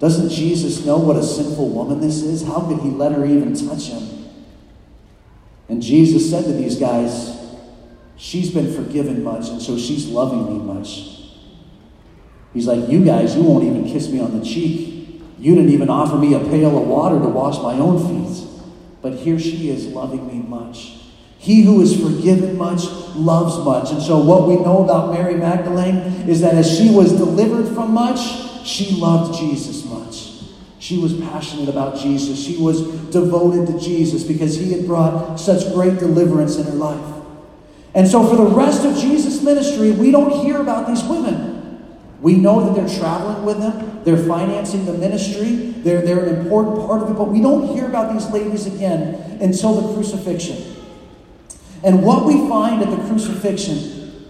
doesn't 0.00 0.30
Jesus 0.30 0.84
know 0.86 0.96
what 0.96 1.16
a 1.16 1.22
sinful 1.22 1.68
woman 1.68 2.00
this 2.00 2.22
is? 2.22 2.42
How 2.42 2.60
could 2.60 2.80
he 2.80 2.88
let 2.88 3.12
her 3.12 3.24
even 3.26 3.54
touch 3.54 3.88
him? 3.88 4.28
And 5.68 5.82
Jesus 5.82 6.28
said 6.28 6.44
to 6.44 6.52
these 6.52 6.76
guys, 6.76 7.38
She's 8.16 8.50
been 8.50 8.72
forgiven 8.72 9.22
much, 9.22 9.48
and 9.48 9.62
so 9.62 9.78
she's 9.78 10.06
loving 10.06 10.44
me 10.46 10.74
much. 10.74 11.20
He's 12.52 12.66
like, 12.66 12.88
You 12.88 13.04
guys, 13.04 13.36
you 13.36 13.42
won't 13.42 13.64
even 13.64 13.84
kiss 13.84 14.08
me 14.08 14.20
on 14.20 14.38
the 14.38 14.44
cheek. 14.44 15.22
You 15.38 15.54
didn't 15.54 15.70
even 15.70 15.90
offer 15.90 16.16
me 16.16 16.34
a 16.34 16.40
pail 16.40 16.78
of 16.78 16.86
water 16.86 17.18
to 17.18 17.28
wash 17.28 17.62
my 17.62 17.74
own 17.74 17.98
feet. 17.98 18.46
But 19.02 19.14
here 19.14 19.38
she 19.38 19.70
is 19.70 19.86
loving 19.86 20.26
me 20.26 20.46
much. 20.46 20.96
He 21.38 21.62
who 21.62 21.80
is 21.80 21.98
forgiven 21.98 22.58
much 22.58 22.84
loves 23.14 23.56
much. 23.64 23.90
And 23.92 24.02
so, 24.02 24.18
what 24.18 24.46
we 24.46 24.56
know 24.56 24.84
about 24.84 25.12
Mary 25.12 25.36
Magdalene 25.36 25.96
is 26.28 26.42
that 26.42 26.54
as 26.54 26.78
she 26.78 26.90
was 26.90 27.12
delivered 27.12 27.74
from 27.74 27.92
much, 27.92 28.18
she 28.66 28.96
loved 28.96 29.38
Jesus. 29.38 29.79
She 30.90 30.98
was 30.98 31.14
passionate 31.14 31.68
about 31.68 32.00
Jesus. 32.00 32.44
She 32.44 32.56
was 32.56 32.82
devoted 33.12 33.68
to 33.68 33.78
Jesus 33.78 34.24
because 34.24 34.56
he 34.56 34.72
had 34.72 34.88
brought 34.88 35.36
such 35.36 35.72
great 35.72 36.00
deliverance 36.00 36.56
in 36.56 36.64
her 36.64 36.72
life. 36.72 37.22
And 37.94 38.08
so, 38.08 38.26
for 38.26 38.34
the 38.34 38.56
rest 38.56 38.84
of 38.84 38.96
Jesus' 38.96 39.40
ministry, 39.40 39.92
we 39.92 40.10
don't 40.10 40.44
hear 40.44 40.60
about 40.60 40.88
these 40.88 41.04
women. 41.04 41.94
We 42.20 42.34
know 42.34 42.66
that 42.66 42.74
they're 42.74 42.98
traveling 42.98 43.44
with 43.44 43.60
him, 43.60 44.02
they're 44.02 44.16
financing 44.16 44.84
the 44.84 44.94
ministry, 44.94 45.70
they're, 45.84 46.02
they're 46.02 46.24
an 46.24 46.40
important 46.40 46.84
part 46.84 47.02
of 47.02 47.10
it, 47.12 47.14
but 47.14 47.28
we 47.28 47.40
don't 47.40 47.68
hear 47.68 47.86
about 47.86 48.12
these 48.12 48.28
ladies 48.30 48.66
again 48.66 49.14
until 49.40 49.80
the 49.80 49.94
crucifixion. 49.94 50.74
And 51.84 52.02
what 52.02 52.26
we 52.26 52.48
find 52.48 52.82
at 52.82 52.90
the 52.90 53.06
crucifixion 53.06 54.26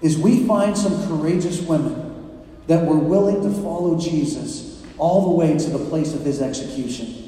is 0.00 0.16
we 0.16 0.46
find 0.46 0.78
some 0.78 1.08
courageous 1.08 1.60
women 1.62 2.46
that 2.68 2.86
were 2.86 2.98
willing 2.98 3.42
to 3.42 3.50
follow 3.62 3.98
Jesus 3.98 4.63
all 4.98 5.30
the 5.30 5.36
way 5.36 5.58
to 5.58 5.70
the 5.70 5.84
place 5.90 6.14
of 6.14 6.20
his 6.20 6.40
execution. 6.40 7.24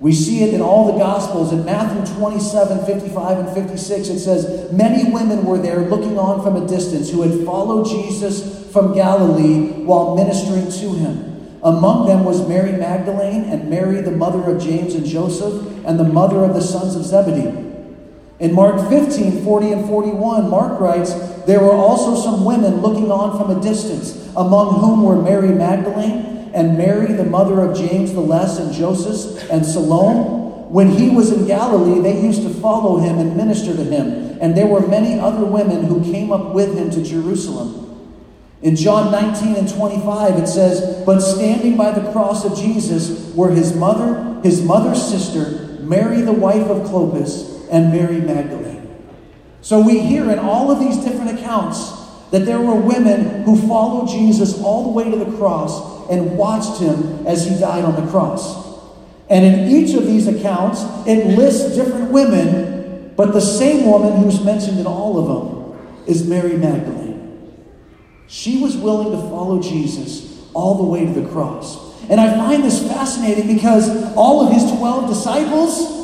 We 0.00 0.14
see 0.14 0.42
it 0.42 0.54
in 0.54 0.62
all 0.62 0.90
the 0.90 0.98
Gospels. 0.98 1.52
In 1.52 1.64
Matthew 1.66 2.16
27 2.16 2.86
55 2.86 3.38
and 3.38 3.54
56, 3.54 4.08
it 4.08 4.18
says, 4.18 4.72
Many 4.72 5.12
women 5.12 5.44
were 5.44 5.58
there 5.58 5.80
looking 5.80 6.18
on 6.18 6.42
from 6.42 6.56
a 6.56 6.66
distance 6.66 7.10
who 7.10 7.20
had 7.20 7.44
followed 7.44 7.86
Jesus 7.86 8.72
from 8.72 8.94
Galilee 8.94 9.84
while 9.84 10.16
ministering 10.16 10.70
to 10.70 10.96
him. 10.96 11.58
Among 11.62 12.06
them 12.06 12.24
was 12.24 12.48
Mary 12.48 12.72
Magdalene 12.72 13.44
and 13.44 13.68
Mary, 13.68 14.00
the 14.00 14.10
mother 14.10 14.42
of 14.50 14.62
James 14.62 14.94
and 14.94 15.04
Joseph, 15.04 15.66
and 15.84 16.00
the 16.00 16.04
mother 16.04 16.44
of 16.44 16.54
the 16.54 16.62
sons 16.62 16.96
of 16.96 17.04
Zebedee. 17.04 17.69
In 18.40 18.54
Mark 18.54 18.88
15 18.88 19.44
40 19.44 19.72
and 19.72 19.86
41, 19.86 20.48
Mark 20.48 20.80
writes, 20.80 21.12
there 21.44 21.60
were 21.60 21.72
also 21.72 22.20
some 22.20 22.44
women 22.44 22.80
looking 22.80 23.10
on 23.10 23.38
from 23.38 23.56
a 23.56 23.60
distance, 23.62 24.16
among 24.36 24.80
whom 24.80 25.02
were 25.02 25.20
Mary 25.20 25.50
Magdalene 25.50 26.50
and 26.54 26.76
Mary, 26.76 27.12
the 27.12 27.24
mother 27.24 27.60
of 27.60 27.76
James 27.76 28.12
the 28.12 28.20
Less 28.20 28.58
and 28.58 28.72
Joseph 28.72 29.50
and 29.50 29.64
Salome. 29.64 30.38
When 30.70 30.88
he 30.88 31.10
was 31.10 31.32
in 31.32 31.46
Galilee, 31.46 32.00
they 32.00 32.22
used 32.22 32.42
to 32.42 32.48
follow 32.48 32.98
him 32.98 33.18
and 33.18 33.36
minister 33.36 33.74
to 33.74 33.84
him, 33.84 34.38
and 34.40 34.56
there 34.56 34.66
were 34.66 34.86
many 34.86 35.18
other 35.18 35.44
women 35.44 35.84
who 35.84 36.02
came 36.10 36.32
up 36.32 36.54
with 36.54 36.76
him 36.76 36.90
to 36.90 37.02
Jerusalem. 37.02 37.86
In 38.62 38.76
John 38.76 39.10
19 39.10 39.56
and 39.56 39.68
25, 39.68 40.38
it 40.38 40.46
says, 40.46 41.04
But 41.04 41.20
standing 41.20 41.76
by 41.76 41.90
the 41.90 42.12
cross 42.12 42.44
of 42.44 42.56
Jesus 42.56 43.34
were 43.34 43.50
his 43.50 43.74
mother, 43.74 44.40
his 44.42 44.62
mother's 44.62 45.02
sister, 45.02 45.78
Mary, 45.80 46.20
the 46.20 46.32
wife 46.32 46.68
of 46.68 46.86
Clopas, 46.88 47.49
and 47.70 47.92
Mary 47.92 48.20
Magdalene. 48.20 48.86
So 49.62 49.80
we 49.80 50.00
hear 50.00 50.30
in 50.30 50.38
all 50.38 50.70
of 50.70 50.80
these 50.80 50.96
different 50.98 51.38
accounts 51.38 51.90
that 52.30 52.46
there 52.46 52.60
were 52.60 52.74
women 52.74 53.42
who 53.42 53.56
followed 53.68 54.08
Jesus 54.08 54.60
all 54.62 54.84
the 54.84 54.90
way 54.90 55.10
to 55.10 55.16
the 55.16 55.36
cross 55.36 56.08
and 56.10 56.36
watched 56.36 56.80
him 56.80 57.26
as 57.26 57.46
he 57.46 57.58
died 57.58 57.84
on 57.84 58.02
the 58.02 58.10
cross. 58.10 58.68
And 59.28 59.44
in 59.44 59.68
each 59.68 59.94
of 59.94 60.06
these 60.06 60.26
accounts, 60.26 60.82
it 61.06 61.36
lists 61.36 61.76
different 61.76 62.10
women, 62.10 63.14
but 63.16 63.32
the 63.32 63.40
same 63.40 63.86
woman 63.86 64.22
who's 64.22 64.42
mentioned 64.42 64.78
in 64.78 64.86
all 64.86 65.18
of 65.18 65.26
them 65.28 66.04
is 66.06 66.26
Mary 66.26 66.56
Magdalene. 66.56 67.10
She 68.26 68.62
was 68.62 68.76
willing 68.76 69.12
to 69.12 69.18
follow 69.28 69.60
Jesus 69.60 70.40
all 70.52 70.76
the 70.76 70.84
way 70.84 71.04
to 71.04 71.20
the 71.20 71.28
cross. 71.28 71.90
And 72.08 72.20
I 72.20 72.34
find 72.36 72.64
this 72.64 72.84
fascinating 72.88 73.54
because 73.54 73.88
all 74.14 74.46
of 74.46 74.52
his 74.52 74.64
12 74.78 75.08
disciples, 75.08 75.99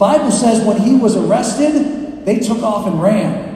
Bible 0.00 0.30
says 0.30 0.64
when 0.64 0.80
he 0.80 0.96
was 0.96 1.14
arrested, 1.14 2.24
they 2.24 2.38
took 2.38 2.62
off 2.62 2.86
and 2.86 3.02
ran. 3.02 3.50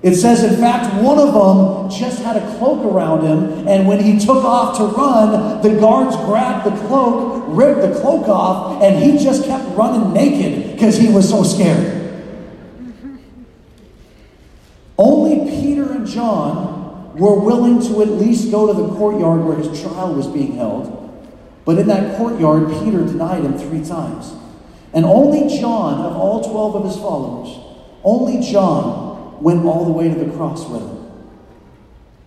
It 0.00 0.14
says, 0.14 0.42
in 0.42 0.58
fact, 0.58 0.94
one 1.02 1.18
of 1.18 1.34
them 1.34 1.90
just 1.90 2.22
had 2.22 2.36
a 2.38 2.56
cloak 2.56 2.86
around 2.86 3.20
him, 3.22 3.68
and 3.68 3.86
when 3.86 4.02
he 4.02 4.18
took 4.18 4.44
off 4.44 4.78
to 4.78 4.84
run, 4.84 5.60
the 5.60 5.78
guards 5.78 6.16
grabbed 6.16 6.64
the 6.64 6.86
cloak, 6.86 7.44
ripped 7.48 7.82
the 7.82 8.00
cloak 8.00 8.28
off, 8.28 8.80
and 8.82 8.96
he 9.02 9.22
just 9.22 9.44
kept 9.44 9.68
running 9.76 10.14
naked 10.14 10.72
because 10.72 10.96
he 10.96 11.12
was 11.12 11.28
so 11.28 11.42
scared. 11.42 11.96
Only 14.96 15.50
Peter 15.50 15.92
and 15.92 16.06
John 16.06 17.12
were 17.14 17.38
willing 17.38 17.82
to 17.88 18.00
at 18.00 18.08
least 18.08 18.50
go 18.50 18.68
to 18.68 18.72
the 18.72 18.88
courtyard 18.94 19.44
where 19.44 19.56
his 19.56 19.82
trial 19.82 20.14
was 20.14 20.28
being 20.28 20.54
held. 20.54 20.94
But 21.66 21.76
in 21.76 21.88
that 21.88 22.16
courtyard, 22.16 22.68
Peter 22.82 23.04
denied 23.04 23.44
him 23.44 23.58
three 23.58 23.84
times. 23.84 24.32
And 24.94 25.04
only 25.04 25.58
John, 25.58 26.00
of 26.00 26.16
all 26.16 26.42
12 26.42 26.74
of 26.76 26.84
his 26.84 26.96
followers, 26.96 27.58
only 28.02 28.40
John 28.40 29.42
went 29.42 29.64
all 29.64 29.84
the 29.84 29.92
way 29.92 30.08
to 30.08 30.14
the 30.14 30.30
cross 30.36 30.68
with 30.68 30.80
him. 30.80 30.98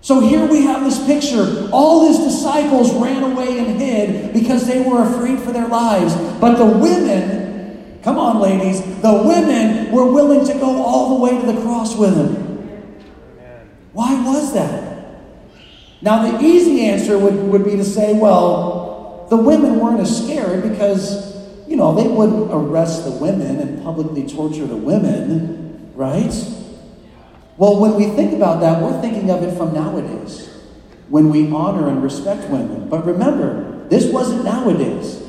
So 0.02 0.20
here 0.20 0.46
we 0.46 0.64
have 0.64 0.84
this 0.84 1.04
picture. 1.06 1.70
All 1.72 2.08
his 2.08 2.18
disciples 2.20 2.94
ran 2.94 3.24
away 3.24 3.60
and 3.60 3.80
hid 3.80 4.34
because 4.34 4.68
they 4.68 4.82
were 4.82 5.04
afraid 5.04 5.40
for 5.40 5.52
their 5.52 5.68
lives. 5.68 6.16
But 6.40 6.58
the 6.58 6.66
women, 6.66 8.00
come 8.04 8.18
on, 8.18 8.40
ladies, 8.40 8.82
the 9.02 9.14
women 9.14 9.92
were 9.92 10.12
willing 10.12 10.46
to 10.48 10.54
go 10.54 10.84
all 10.84 11.18
the 11.18 11.24
way 11.24 11.40
to 11.40 11.52
the 11.52 11.62
cross 11.62 11.96
with 11.96 12.16
him. 12.16 12.52
Why 13.94 14.24
was 14.26 14.54
that? 14.54 14.92
Now, 16.02 16.32
the 16.32 16.44
easy 16.44 16.82
answer 16.86 17.18
would, 17.18 17.36
would 17.36 17.64
be 17.64 17.76
to 17.76 17.86
say, 17.86 18.14
well, 18.14 19.28
the 19.30 19.38
women 19.38 19.80
weren't 19.80 20.00
as 20.00 20.24
scared 20.24 20.64
because, 20.64 21.31
you 21.72 21.78
know, 21.78 21.96
they 21.96 22.06
wouldn't 22.06 22.52
arrest 22.52 23.06
the 23.06 23.12
women 23.12 23.62
and 23.62 23.82
publicly 23.82 24.28
torture 24.28 24.68
the 24.68 24.76
women, 24.76 25.90
right? 25.96 26.34
Well, 27.56 27.80
when 27.80 27.96
we 27.96 28.08
think 28.08 28.34
about 28.34 28.60
that, 28.60 28.84
we're 28.84 29.00
thinking 29.00 29.32
of 29.32 29.42
it 29.42 29.56
from 29.56 29.74
nowadays, 29.74 30.50
when 31.08 31.30
we 31.30 31.50
honor 31.50 31.88
and 31.88 32.04
respect 32.04 32.50
women. 32.50 32.90
But 32.90 33.06
remember, 33.06 33.88
this 33.88 34.12
wasn't 34.12 34.44
nowadays. 34.44 35.24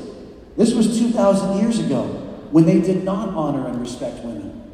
This 0.57 0.73
was 0.73 0.99
2,000 0.99 1.59
years 1.59 1.79
ago 1.79 2.03
when 2.51 2.65
they 2.65 2.81
did 2.81 3.05
not 3.05 3.29
honor 3.29 3.65
and 3.65 3.79
respect 3.79 4.17
women. 4.25 4.69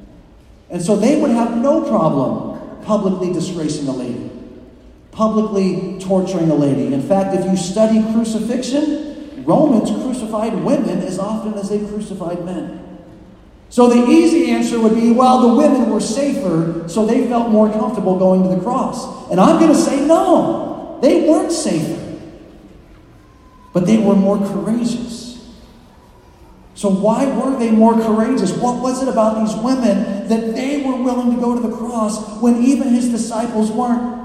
And 0.72 0.82
so 0.82 0.96
they 0.96 1.22
would 1.22 1.30
have 1.30 1.56
no 1.56 1.88
problem 1.88 2.82
publicly 2.82 3.32
disgracing 3.32 3.88
a 3.88 3.94
lady, 3.94 4.32
publicly 5.12 6.00
torturing 6.00 6.50
a 6.50 6.56
lady. 6.56 6.96
In 6.96 7.04
fact, 7.04 7.36
if 7.36 7.46
you 7.46 7.56
study 7.56 8.02
crucifixion, 8.12 9.09
Romans 9.46 9.90
crucified 9.90 10.54
women 10.64 11.00
as 11.00 11.20
often 11.20 11.54
as 11.56 11.70
they 11.70 11.80
crucified 11.80 12.46
men. 12.46 12.86
So 13.70 13.88
the 13.88 14.10
easy 14.10 14.50
answer 14.50 14.80
would 14.80 14.96
be 14.96 15.12
well, 15.12 15.48
the 15.48 15.56
women 15.56 15.92
were 15.92 16.00
safer, 16.00 16.88
so 16.90 17.06
they 17.06 17.28
felt 17.28 17.50
more 17.50 17.72
comfortable 17.72 18.18
going 18.18 18.44
to 18.44 18.50
the 18.50 18.62
cross. 18.62 19.30
And 19.30 19.40
I'm 19.40 19.60
going 19.60 19.72
to 19.72 19.78
say 19.80 20.06
no, 20.06 20.98
they 21.02 21.30
weren't 21.30 21.52
safer, 21.52 22.20
but 23.74 23.86
they 23.86 23.98
were 23.98 24.16
more 24.16 24.38
courageous. 24.38 25.20
So, 26.74 26.90
why 26.90 27.26
were 27.26 27.60
they 27.60 27.72
more 27.72 27.94
courageous? 27.94 28.54
What 28.54 28.82
was 28.82 29.04
it 29.04 29.10
about 29.10 29.46
these 29.46 29.54
women 29.62 30.30
that 30.30 30.56
they 30.56 30.82
were 30.82 30.96
willing 30.96 31.36
to 31.36 31.42
go 31.42 31.54
to 31.54 31.68
the 31.68 31.76
cross 31.76 32.42
when 32.42 32.64
even 32.64 32.88
his 32.88 33.10
disciples 33.10 33.70
weren't? 33.70 34.19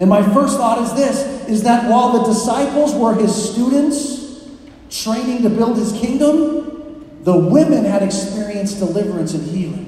And 0.00 0.10
my 0.10 0.22
first 0.34 0.56
thought 0.56 0.78
is 0.82 0.92
this 0.94 1.48
is 1.48 1.62
that 1.64 1.88
while 1.88 2.12
the 2.12 2.24
disciples 2.24 2.94
were 2.94 3.14
his 3.14 3.50
students 3.52 4.44
training 4.90 5.42
to 5.42 5.50
build 5.50 5.76
his 5.76 5.92
kingdom, 5.92 7.22
the 7.22 7.36
women 7.36 7.84
had 7.84 8.02
experienced 8.02 8.78
deliverance 8.78 9.34
and 9.34 9.46
healing. 9.46 9.84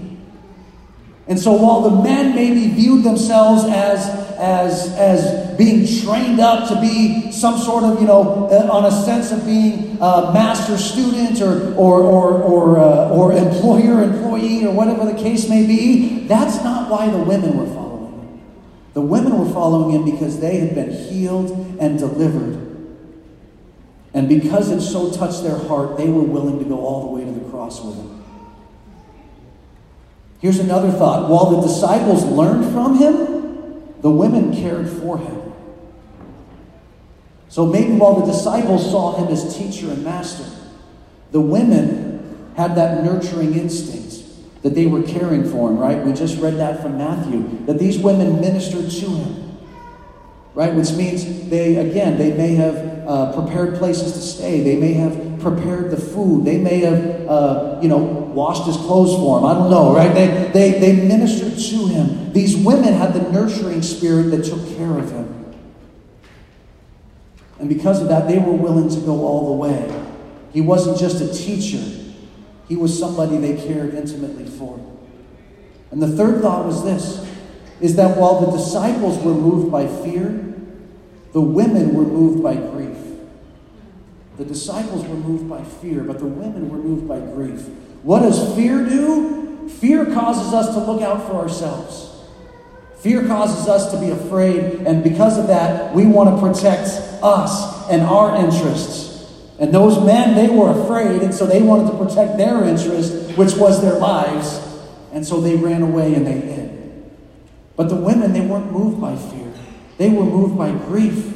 And 1.29 1.39
so 1.39 1.53
while 1.53 1.81
the 1.83 2.03
men 2.03 2.35
maybe 2.35 2.69
viewed 2.69 3.03
themselves 3.03 3.65
as, 3.65 4.09
as, 4.39 4.93
as 4.95 5.57
being 5.57 5.85
trained 6.05 6.39
up 6.39 6.69
to 6.69 6.81
be 6.81 7.33
some 7.33 7.59
sort 7.59 7.83
of, 7.83 8.01
you 8.01 8.07
know, 8.07 8.49
uh, 8.49 8.71
on 8.71 8.85
a 8.85 8.93
sense 8.93 9.33
of 9.33 9.45
being 9.45 9.97
a 10.01 10.31
master 10.33 10.79
student 10.79 11.41
or, 11.43 11.75
or, 11.75 12.01
or, 12.03 12.43
or, 12.43 12.79
uh, 12.79 13.09
or 13.11 13.33
employer, 13.37 14.05
employee, 14.05 14.65
or 14.65 14.73
whatever 14.73 15.05
the 15.05 15.21
case 15.21 15.49
may 15.49 15.67
be, 15.67 16.27
that's 16.27 16.63
not 16.63 16.89
why 16.91 17.11
the 17.11 17.19
women 17.19 17.57
were. 17.57 17.86
The 18.97 19.03
women 19.03 19.39
were 19.39 19.53
following 19.53 19.95
him 19.95 20.11
because 20.11 20.41
they 20.41 20.57
had 20.57 20.75
been 20.75 20.91
healed 20.91 21.51
and 21.79 21.99
delivered 21.99 22.67
and 24.17 24.31
because 24.31 24.71
it 24.71 24.81
so 24.81 25.13
touched 25.13 25.43
their 25.43 25.59
heart, 25.59 25.99
they 25.99 26.09
were 26.09 26.23
willing 26.23 26.59
to 26.59 26.65
go 26.65 26.79
all 26.79 27.03
the 27.03 27.09
way 27.09 27.25
to 27.27 27.39
the 27.39 27.51
cross 27.51 27.85
with 27.85 27.97
him. 27.97 28.25
Here's 30.41 30.59
another 30.59 30.91
thought. 30.91 31.29
While 31.29 31.51
the 31.51 31.69
disciples 31.69 32.25
learned 32.25 32.73
from 32.73 32.97
him, 32.97 33.93
the 34.01 34.09
women 34.11 34.55
cared 34.55 34.89
for 34.89 35.19
him. 35.19 35.53
So 37.51 37.67
maybe 37.67 37.93
while 37.93 38.21
the 38.21 38.33
disciples 38.33 38.91
saw 38.91 39.23
him 39.23 39.29
as 39.29 39.55
teacher 39.55 39.91
and 39.91 40.03
master, 40.03 40.47
the 41.33 41.43
women 41.43 42.55
had 42.57 42.75
that 42.77 43.05
nurturing 43.05 43.55
instinct 43.55 44.06
that 44.67 44.75
they 44.75 44.87
were 44.87 45.03
caring 45.05 45.49
for 45.49 45.71
him, 45.71 45.79
right? 45.79 46.05
We 46.05 46.13
just 46.13 46.41
read 46.41 46.57
that 46.57 46.83
from 46.83 46.99
Matthew, 46.99 47.65
that 47.67 47.79
these 47.79 48.01
women 48.01 48.41
ministered 48.41 48.91
to 48.91 49.07
him, 49.11 49.59
right? 50.57 50.75
Which 50.75 50.91
means 50.91 51.49
they, 51.49 51.77
again, 51.77 52.19
they 52.19 52.33
may 52.33 52.57
have 52.57 52.75
uh, 53.07 53.33
prepared 53.33 53.79
places 53.79 54.15
to 54.15 54.19
stay. 54.19 54.63
They 54.65 54.75
may 54.75 54.95
have 54.95 55.39
prepared 55.39 55.93
the 55.93 55.97
food. 55.97 56.45
They 56.45 56.59
may 56.59 56.81
have, 56.81 57.29
uh, 57.29 57.79
you 57.81 57.89
know, 57.89 57.99
washed 57.99 58.67
his 58.67 58.77
clothes 58.77 59.15
for 59.15 59.39
him. 59.39 59.45
I 59.45 59.55
don't 59.55 59.71
know, 59.71 59.95
right? 59.95 60.13
They, 60.13 60.51
they, 60.53 60.81
they 60.81 61.07
ministered 61.07 61.57
to 61.57 61.87
him. 61.87 62.33
These 62.33 62.57
women 62.57 62.93
had 62.93 63.15
the 63.15 63.31
nurturing 63.31 63.83
spirit 63.83 64.33
that 64.33 64.47
took 64.47 64.77
care 64.77 64.99
of 64.99 65.13
him. 65.13 65.55
And 67.61 67.69
because 67.69 68.03
of 68.03 68.09
that, 68.09 68.27
they 68.27 68.39
were 68.39 68.51
willing 68.51 68.89
to 68.89 69.01
go 69.03 69.25
all 69.25 69.47
the 69.47 69.59
way. 69.59 70.09
He 70.53 70.61
wasn't 70.61 70.99
just 70.99 71.21
a 71.21 71.33
teacher, 71.33 71.79
he 72.69 72.77
was 72.77 72.99
somebody 72.99 73.37
they 73.39 73.57
cared 73.67 73.95
intimately 73.95 74.45
for. 74.45 74.81
And 75.91 76.03
the 76.03 76.09
third 76.09 76.43
thought 76.43 76.67
was 76.67 76.85
this 76.85 77.27
is 77.81 77.97
that 77.97 78.17
while 78.17 78.41
the 78.41 78.57
disciples 78.57 79.19
were 79.23 79.35
moved 79.35 79.71
by 79.71 79.87
fear, 79.87 80.55
the 81.33 81.41
women 81.41 81.95
were 81.95 82.05
moved 82.05 82.43
by 82.43 82.55
grief. 82.55 82.97
The 84.39 84.45
disciples 84.45 85.07
were 85.07 85.17
moved 85.17 85.49
by 85.49 85.63
fear, 85.63 86.03
but 86.03 86.19
the 86.19 86.27
women 86.27 86.71
were 86.71 86.79
moved 86.79 87.07
by 87.09 87.21
grief. 87.21 87.67
What 88.03 88.21
does 88.21 88.55
fear 88.55 88.85
do? 88.85 89.69
Fear 89.69 90.07
causes 90.07 90.53
us 90.53 90.75
to 90.75 90.81
look 90.81 91.03
out 91.03 91.27
for 91.27 91.35
ourselves. 91.35 92.13
Fear 93.01 93.27
causes 93.27 93.69
us 93.69 93.91
to 93.93 94.01
be 94.01 94.11
afraid, 94.11 94.87
and 94.87 95.03
because 95.05 95.39
of 95.39 95.47
that, 95.49 95.95
we 95.95 96.07
want 96.07 96.35
to 96.35 96.41
protect 96.41 96.89
us 97.23 97.89
and 97.91 98.03
our 98.03 98.37
interests. 98.37 99.06
And 99.59 99.73
those 99.73 100.05
men, 100.05 100.35
they 100.35 100.55
were 100.55 100.71
afraid, 100.71 101.23
and 101.23 101.35
so 101.35 101.47
they 101.47 101.63
wanted 101.63 101.91
to 101.91 101.97
protect 101.97 102.37
their 102.37 102.65
interest, 102.65 103.37
which 103.39 103.55
was 103.57 103.81
their 103.81 103.99
lives. 103.99 104.61
And 105.13 105.27
so 105.27 105.41
they 105.41 105.57
ran 105.57 105.83
away 105.83 106.15
and 106.15 106.27
they 106.27 106.39
hid. 106.39 107.11
But 107.75 107.89
the 107.89 107.97
women, 107.97 108.33
they 108.35 108.43
weren't 108.43 108.71
moved 108.71 109.01
by 109.01 109.17
fear. 109.17 109.53
They 109.97 110.11
were 110.11 110.25
moved 110.25 110.59
by 110.59 110.73
grief. 110.73 111.33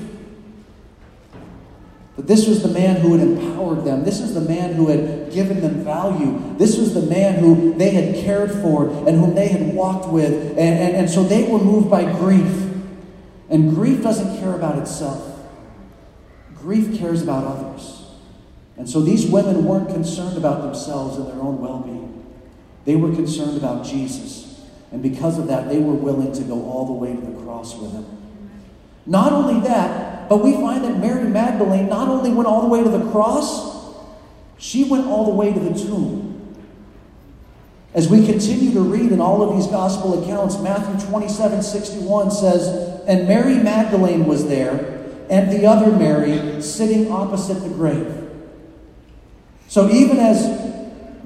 But 2.17 2.27
this 2.27 2.47
was 2.47 2.63
the 2.63 2.69
man 2.69 2.97
who 2.97 3.17
had 3.17 3.27
empowered 3.27 3.85
them. 3.85 4.05
This 4.05 4.21
is 4.21 4.35
the 4.35 4.43
man 4.43 4.75
who 4.75 4.89
had 4.89 5.33
given 5.33 5.63
them 5.63 5.83
value. 5.83 6.55
This 6.59 6.77
was 6.77 6.93
the 6.93 7.03
man 7.03 7.39
who 7.39 7.73
they 7.75 7.91
had 7.91 8.23
cared 8.23 8.51
for 8.51 8.89
and 9.09 9.19
whom 9.19 9.35
they 9.35 9.49
had 9.49 9.75
walked 9.75 10.09
with. 10.09 10.51
And, 10.51 10.59
and, 10.59 10.97
and 10.97 11.11
so 11.11 11.23
they 11.23 11.45
were 11.45 11.59
moved 11.59 11.91
by 11.91 12.05
grief. 12.05 12.69
And 13.49 13.75
grief 13.75 14.03
doesn't 14.03 14.39
care 14.39 14.55
about 14.55 14.79
itself, 14.79 15.41
grief 16.55 16.99
cares 16.99 17.23
about 17.23 17.45
others. 17.45 18.00
And 18.81 18.89
so 18.89 19.03
these 19.03 19.27
women 19.27 19.67
weren't 19.67 19.91
concerned 19.91 20.39
about 20.39 20.63
themselves 20.63 21.19
and 21.19 21.27
their 21.27 21.43
own 21.43 21.61
well 21.61 21.81
being, 21.81 22.25
they 22.87 22.97
were 22.97 23.15
concerned 23.15 23.59
about 23.59 23.85
Jesus. 23.85 24.65
And 24.91 25.03
because 25.03 25.39
of 25.39 25.49
that, 25.49 25.69
they 25.69 25.79
were 25.79 25.93
willing 25.93 26.33
to 26.33 26.43
go 26.45 26.65
all 26.65 26.87
the 26.87 26.95
way 26.95 27.15
to 27.15 27.21
the 27.21 27.43
cross 27.43 27.77
with 27.77 27.93
him. 27.93 28.07
Not 29.05 29.35
only 29.35 29.61
that, 29.69 30.31
but 30.31 30.39
we 30.39 30.55
find 30.55 30.83
that 30.85 30.97
Mary 30.97 31.29
Magdalene 31.29 31.91
not 31.91 32.09
only 32.09 32.33
went 32.33 32.49
all 32.49 32.63
the 32.63 32.69
way 32.69 32.83
to 32.83 32.89
the 32.89 33.11
cross, 33.11 33.95
she 34.57 34.85
went 34.85 35.07
all 35.07 35.27
the 35.27 35.37
way 35.37 35.53
to 35.53 35.61
the 35.61 35.79
tomb. 35.79 36.57
As 37.93 38.09
we 38.09 38.25
continue 38.25 38.73
to 38.73 38.81
read 38.81 39.13
in 39.13 39.21
all 39.21 39.43
of 39.43 39.59
these 39.59 39.67
gospel 39.67 40.25
accounts, 40.25 40.59
Matthew 40.59 41.07
27 41.07 41.63
61 41.63 42.31
says, 42.31 43.05
And 43.07 43.29
Mary 43.29 43.59
Magdalene 43.59 44.25
was 44.25 44.49
there, 44.49 45.27
and 45.29 45.53
the 45.53 45.67
other 45.67 45.93
Mary 45.95 46.63
sitting 46.63 47.13
opposite 47.13 47.61
the 47.61 47.69
grave. 47.69 48.20
So 49.71 49.89
even 49.89 50.19
as 50.19 50.49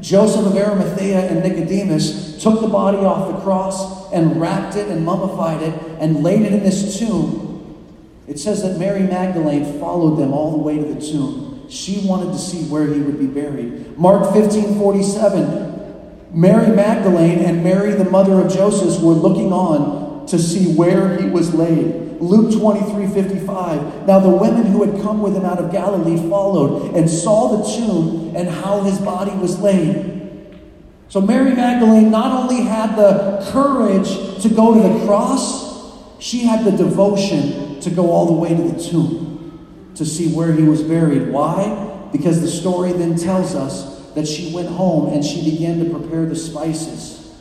Joseph 0.01 0.45
of 0.45 0.55
Arimathea 0.55 1.31
and 1.31 1.43
Nicodemus 1.43 2.43
took 2.43 2.61
the 2.61 2.69
body 2.69 2.99
off 2.99 3.35
the 3.35 3.41
cross 3.41 4.13
and 4.13 4.39
wrapped 4.39 4.77
it 4.77 4.89
and 4.89 5.03
mummified 5.03 5.63
it 5.63 5.73
and 5.99 6.23
laid 6.23 6.43
it 6.43 6.53
in 6.53 6.63
this 6.63 6.99
tomb, 6.99 7.83
it 8.29 8.39
says 8.39 8.63
that 8.63 8.79
Mary 8.79 9.01
Magdalene 9.01 9.81
followed 9.81 10.17
them 10.17 10.35
all 10.35 10.51
the 10.51 10.59
way 10.59 10.77
to 10.77 10.85
the 10.85 11.01
tomb. 11.01 11.65
She 11.71 12.07
wanted 12.07 12.33
to 12.33 12.39
see 12.39 12.65
where 12.65 12.87
he 12.87 13.01
would 13.01 13.19
be 13.19 13.27
buried. 13.27 13.97
Mark 13.97 14.31
15 14.35 14.79
47, 14.79 16.29
Mary 16.35 16.77
Magdalene 16.77 17.39
and 17.39 17.65
Mary, 17.65 17.93
the 17.93 18.05
mother 18.05 18.43
of 18.43 18.53
Joseph, 18.53 19.03
were 19.03 19.15
looking 19.15 19.55
on 19.55 20.27
to 20.27 20.39
see 20.39 20.75
where 20.75 21.17
he 21.17 21.31
was 21.31 21.55
laid. 21.55 22.04
Luke 22.25 22.59
23 22.59 23.07
55. 23.09 24.07
Now 24.07 24.19
the 24.19 24.31
women 24.31 24.67
who 24.67 24.83
had 24.83 25.03
come 25.03 25.21
with 25.21 25.37
him 25.37 25.45
out 25.45 25.59
of 25.59 25.71
Galilee 25.71 26.17
followed 26.29 26.95
and 26.95 27.09
saw 27.09 27.57
the 27.57 27.77
tomb 27.77 28.35
and 28.35 28.49
how 28.49 28.81
his 28.81 28.99
body 28.99 29.33
was 29.33 29.61
laid. 29.61 30.13
So 31.09 31.21
Mary 31.21 31.55
Magdalene 31.55 32.11
not 32.11 32.33
only 32.33 32.63
had 32.63 32.97
the 32.97 33.47
courage 33.53 34.43
to 34.43 34.49
go 34.49 34.75
to 34.75 34.99
the 34.99 35.07
cross, 35.07 35.65
she 36.19 36.41
had 36.41 36.65
the 36.65 36.73
devotion 36.73 37.81
to 37.81 37.91
go 37.91 38.11
all 38.11 38.27
the 38.27 38.33
way 38.33 38.49
to 38.49 38.63
the 38.63 38.83
tomb 38.83 39.91
to 39.95 40.05
see 40.05 40.35
where 40.35 40.53
he 40.53 40.63
was 40.63 40.83
buried. 40.83 41.29
Why? 41.29 42.09
Because 42.11 42.41
the 42.41 42.49
story 42.49 42.93
then 42.93 43.17
tells 43.17 43.55
us 43.55 44.13
that 44.15 44.27
she 44.27 44.53
went 44.55 44.69
home 44.69 45.13
and 45.13 45.25
she 45.25 45.51
began 45.51 45.85
to 45.85 45.99
prepare 45.99 46.27
the 46.27 46.37
spices 46.37 47.33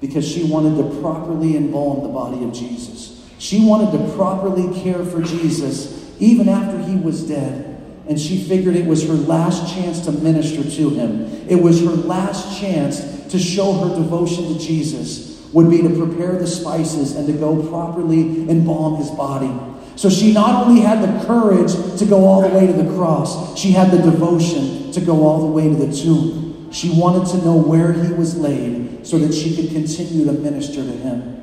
because 0.00 0.26
she 0.26 0.44
wanted 0.44 0.76
to 0.76 1.00
properly 1.00 1.56
embalm 1.56 2.02
the 2.02 2.08
body 2.08 2.44
of 2.44 2.52
Jesus. 2.52 3.15
She 3.38 3.64
wanted 3.64 3.92
to 3.92 4.14
properly 4.14 4.82
care 4.82 5.04
for 5.04 5.22
Jesus 5.22 5.96
even 6.18 6.48
after 6.48 6.78
he 6.78 6.96
was 6.96 7.28
dead. 7.28 7.74
And 8.08 8.20
she 8.20 8.42
figured 8.42 8.76
it 8.76 8.86
was 8.86 9.06
her 9.06 9.14
last 9.14 9.74
chance 9.74 10.04
to 10.04 10.12
minister 10.12 10.62
to 10.62 10.90
him. 10.90 11.24
It 11.48 11.56
was 11.56 11.80
her 11.80 11.90
last 11.90 12.60
chance 12.60 13.00
to 13.30 13.38
show 13.38 13.72
her 13.72 13.94
devotion 13.96 14.54
to 14.54 14.58
Jesus 14.58 15.26
would 15.52 15.70
be 15.70 15.82
to 15.82 15.88
prepare 15.88 16.38
the 16.38 16.46
spices 16.46 17.16
and 17.16 17.26
to 17.26 17.32
go 17.32 17.68
properly 17.68 18.48
embalm 18.48 18.96
his 18.96 19.10
body. 19.10 19.50
So 19.96 20.10
she 20.10 20.32
not 20.32 20.66
only 20.66 20.82
had 20.82 21.02
the 21.02 21.26
courage 21.26 21.72
to 21.98 22.04
go 22.04 22.24
all 22.26 22.42
the 22.42 22.48
way 22.48 22.66
to 22.66 22.72
the 22.72 22.94
cross, 22.94 23.58
she 23.58 23.70
had 23.70 23.90
the 23.90 23.98
devotion 23.98 24.92
to 24.92 25.00
go 25.00 25.26
all 25.26 25.40
the 25.40 25.46
way 25.46 25.68
to 25.68 25.74
the 25.74 25.94
tomb. 25.94 26.70
She 26.70 26.90
wanted 26.90 27.26
to 27.30 27.44
know 27.44 27.56
where 27.56 27.92
he 27.92 28.12
was 28.12 28.36
laid 28.36 29.06
so 29.06 29.18
that 29.18 29.32
she 29.32 29.56
could 29.56 29.70
continue 29.70 30.26
to 30.26 30.32
minister 30.32 30.84
to 30.84 30.92
him. 30.92 31.35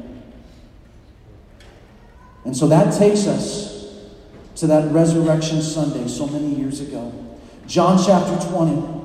And 2.46 2.56
so 2.56 2.68
that 2.68 2.98
takes 2.98 3.28
us 3.28 3.94
to 4.56 4.68
that 4.68 4.92
resurrection 4.92 5.62
Sunday 5.62 6.08
so 6.08 6.28
many 6.28 6.56
years 6.56 6.82
ago. 6.82 7.12
John 7.66 8.02
chapter 8.04 8.50
20, 8.50 9.02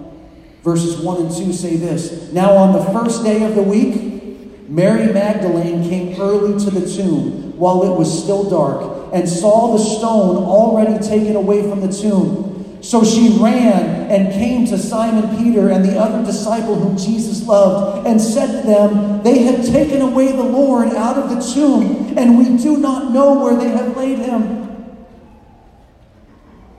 verses 0.62 0.98
1 0.98 1.22
and 1.22 1.34
2 1.34 1.52
say 1.52 1.76
this 1.76 2.32
Now 2.32 2.56
on 2.56 2.72
the 2.72 2.84
first 2.92 3.22
day 3.22 3.44
of 3.44 3.54
the 3.54 3.62
week, 3.62 4.68
Mary 4.68 5.12
Magdalene 5.12 5.88
came 5.88 6.20
early 6.20 6.62
to 6.64 6.70
the 6.70 6.86
tomb 6.86 7.56
while 7.56 7.84
it 7.84 7.96
was 7.96 8.22
still 8.22 8.48
dark 8.48 9.10
and 9.12 9.28
saw 9.28 9.76
the 9.76 9.82
stone 9.82 10.36
already 10.36 11.02
taken 11.02 11.36
away 11.36 11.62
from 11.62 11.80
the 11.80 11.88
tomb. 11.88 12.47
So 12.80 13.04
she 13.04 13.36
ran 13.40 14.10
and 14.10 14.32
came 14.32 14.66
to 14.66 14.78
Simon 14.78 15.36
Peter 15.36 15.68
and 15.68 15.84
the 15.84 15.98
other 15.98 16.24
disciple 16.24 16.76
whom 16.76 16.96
Jesus 16.96 17.46
loved 17.46 18.06
and 18.06 18.20
said 18.20 18.62
to 18.62 18.66
them, 18.66 19.22
They 19.22 19.42
have 19.44 19.66
taken 19.66 20.00
away 20.00 20.32
the 20.32 20.44
Lord 20.44 20.88
out 20.88 21.16
of 21.16 21.30
the 21.30 21.40
tomb, 21.52 22.16
and 22.16 22.38
we 22.38 22.62
do 22.62 22.76
not 22.76 23.12
know 23.12 23.34
where 23.42 23.56
they 23.56 23.70
have 23.70 23.96
laid 23.96 24.20
him. 24.20 24.58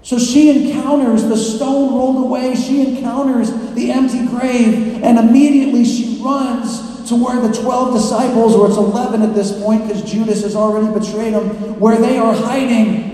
So 0.01 0.17
she 0.17 0.49
encounters 0.49 1.25
the 1.25 1.37
stone 1.37 1.93
rolled 1.93 2.23
away. 2.23 2.55
She 2.55 2.95
encounters 2.95 3.51
the 3.75 3.91
empty 3.91 4.25
grave, 4.25 5.03
and 5.03 5.19
immediately 5.19 5.83
she 5.83 6.19
runs 6.23 7.07
to 7.09 7.15
where 7.15 7.39
the 7.45 7.53
12 7.53 7.93
disciples, 7.93 8.55
or 8.55 8.67
it's 8.67 8.77
11 8.77 9.21
at 9.21 9.35
this 9.35 9.61
point 9.61 9.87
because 9.87 10.09
Judas 10.09 10.43
has 10.43 10.55
already 10.55 10.87
betrayed 10.97 11.33
them, 11.33 11.79
where 11.79 11.97
they 11.97 12.17
are 12.17 12.33
hiding. 12.33 13.08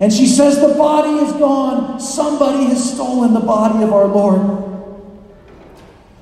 And 0.00 0.12
she 0.12 0.26
says, 0.26 0.60
The 0.60 0.74
body 0.74 1.24
is 1.24 1.32
gone. 1.32 2.00
Somebody 2.00 2.64
has 2.66 2.94
stolen 2.94 3.34
the 3.34 3.40
body 3.40 3.82
of 3.82 3.92
our 3.92 4.06
Lord. 4.06 4.64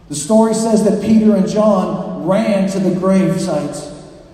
The 0.08 0.14
story 0.14 0.54
says 0.54 0.84
that 0.84 1.02
Peter 1.02 1.34
and 1.34 1.48
John 1.48 2.26
ran 2.26 2.68
to 2.70 2.78
the 2.78 2.94
grave 2.94 3.40
sites 3.40 3.90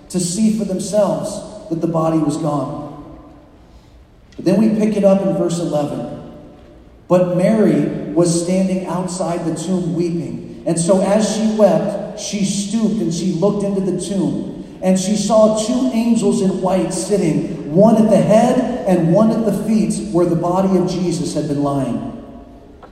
to 0.09 0.19
see 0.19 0.57
for 0.57 0.65
themselves 0.65 1.69
that 1.69 1.81
the 1.81 1.87
body 1.87 2.19
was 2.19 2.37
gone. 2.37 2.89
But 4.35 4.45
then 4.45 4.59
we 4.59 4.69
pick 4.79 4.97
it 4.97 5.03
up 5.03 5.21
in 5.21 5.35
verse 5.37 5.59
11. 5.59 6.19
But 7.07 7.35
Mary 7.35 8.13
was 8.13 8.43
standing 8.43 8.85
outside 8.85 9.45
the 9.45 9.55
tomb 9.55 9.95
weeping. 9.95 10.63
And 10.65 10.79
so 10.79 11.01
as 11.01 11.35
she 11.35 11.55
wept, 11.57 12.19
she 12.19 12.45
stooped 12.45 13.01
and 13.01 13.13
she 13.13 13.33
looked 13.33 13.63
into 13.63 13.81
the 13.81 13.99
tomb. 13.99 14.60
And 14.83 14.99
she 14.99 15.15
saw 15.15 15.57
two 15.63 15.91
angels 15.93 16.41
in 16.41 16.61
white 16.61 16.93
sitting, 16.93 17.73
one 17.73 17.95
at 17.95 18.09
the 18.09 18.17
head 18.17 18.87
and 18.87 19.13
one 19.13 19.31
at 19.31 19.45
the 19.45 19.63
feet 19.63 20.11
where 20.11 20.25
the 20.25 20.35
body 20.35 20.77
of 20.77 20.89
Jesus 20.89 21.33
had 21.33 21.47
been 21.47 21.61
lying. 21.61 22.07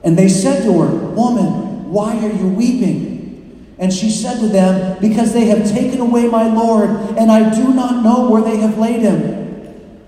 And 0.04 0.17
they 0.17 0.30
said 0.30 0.63
to 0.63 0.82
her, 0.82 0.88
Woman, 0.88 1.91
why 1.91 2.17
are 2.17 2.32
you 2.32 2.47
weeping? 2.47 3.75
And 3.80 3.93
she 3.93 4.10
said 4.10 4.39
to 4.39 4.47
them, 4.47 4.99
Because 5.02 5.34
they 5.34 5.45
have 5.45 5.69
taken 5.69 5.99
away 5.99 6.28
my 6.28 6.54
Lord, 6.54 6.89
and 7.17 7.32
I 7.32 7.54
do 7.54 7.73
not 7.73 8.04
know 8.04 8.30
where 8.30 8.41
they 8.41 8.58
have 8.58 8.78
laid 8.78 9.02
him. 9.02 9.39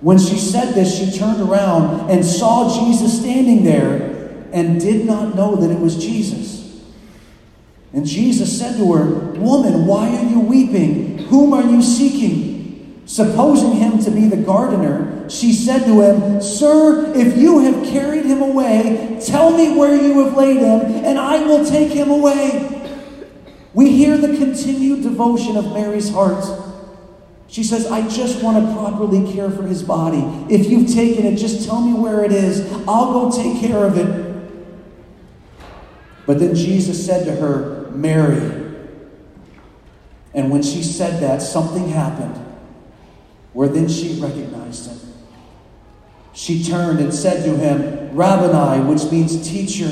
When 0.01 0.17
she 0.17 0.37
said 0.37 0.73
this, 0.73 0.97
she 0.97 1.17
turned 1.17 1.41
around 1.41 2.09
and 2.09 2.25
saw 2.25 2.87
Jesus 2.87 3.19
standing 3.19 3.63
there 3.63 4.49
and 4.51 4.79
did 4.79 5.05
not 5.05 5.35
know 5.35 5.55
that 5.55 5.71
it 5.71 5.79
was 5.79 5.95
Jesus. 5.97 6.60
And 7.93 8.05
Jesus 8.05 8.57
said 8.57 8.77
to 8.77 8.93
her, 8.93 9.05
Woman, 9.39 9.85
why 9.85 10.15
are 10.15 10.25
you 10.25 10.39
weeping? 10.39 11.17
Whom 11.25 11.53
are 11.53 11.63
you 11.63 11.81
seeking? 11.81 13.01
Supposing 13.05 13.73
him 13.73 13.99
to 13.99 14.11
be 14.11 14.27
the 14.27 14.37
gardener, 14.37 15.29
she 15.29 15.51
said 15.51 15.83
to 15.85 16.01
him, 16.01 16.41
Sir, 16.41 17.11
if 17.13 17.37
you 17.37 17.59
have 17.59 17.83
carried 17.91 18.25
him 18.25 18.41
away, 18.41 19.19
tell 19.25 19.51
me 19.51 19.75
where 19.75 19.95
you 19.95 20.23
have 20.23 20.37
laid 20.37 20.57
him, 20.57 20.81
and 21.05 21.19
I 21.19 21.43
will 21.43 21.65
take 21.65 21.91
him 21.91 22.09
away. 22.09 22.77
We 23.73 23.91
hear 23.91 24.17
the 24.17 24.37
continued 24.37 25.03
devotion 25.03 25.57
of 25.57 25.73
Mary's 25.73 26.09
heart. 26.09 26.45
She 27.47 27.65
says, 27.65 27.87
I 27.87 28.07
just 28.07 28.41
want 28.41 28.65
to 28.65 28.73
properly 28.73 29.33
care 29.33 29.49
for 29.49 29.63
his 29.63 29.83
body. 29.83 30.21
If 30.49 30.67
you've 30.67 30.93
taken 30.93 31.25
it, 31.25 31.35
just 31.35 31.67
tell 31.67 31.81
me 31.81 31.93
where 31.93 32.23
it 32.23 32.31
is. 32.31 32.71
I'll 32.87 33.11
go 33.11 33.29
take 33.29 33.59
care 33.59 33.83
of 33.83 33.97
it. 33.97 34.31
But 36.25 36.39
then 36.39 36.55
Jesus 36.55 37.05
said 37.05 37.25
to 37.25 37.35
her, 37.35 37.80
Mary. 37.95 38.59
And 40.33 40.49
when 40.49 40.63
she 40.63 40.81
said 40.81 41.21
that, 41.21 41.41
something 41.41 41.89
happened 41.89 42.37
where 43.53 43.67
then 43.67 43.89
she 43.89 44.19
recognized 44.19 44.89
him. 44.89 45.13
She 46.33 46.63
turned 46.63 46.99
and 46.99 47.13
said 47.13 47.43
to 47.43 47.57
him, 47.57 48.15
Rabboni, 48.15 48.85
which 48.85 49.11
means 49.11 49.47
teacher. 49.47 49.91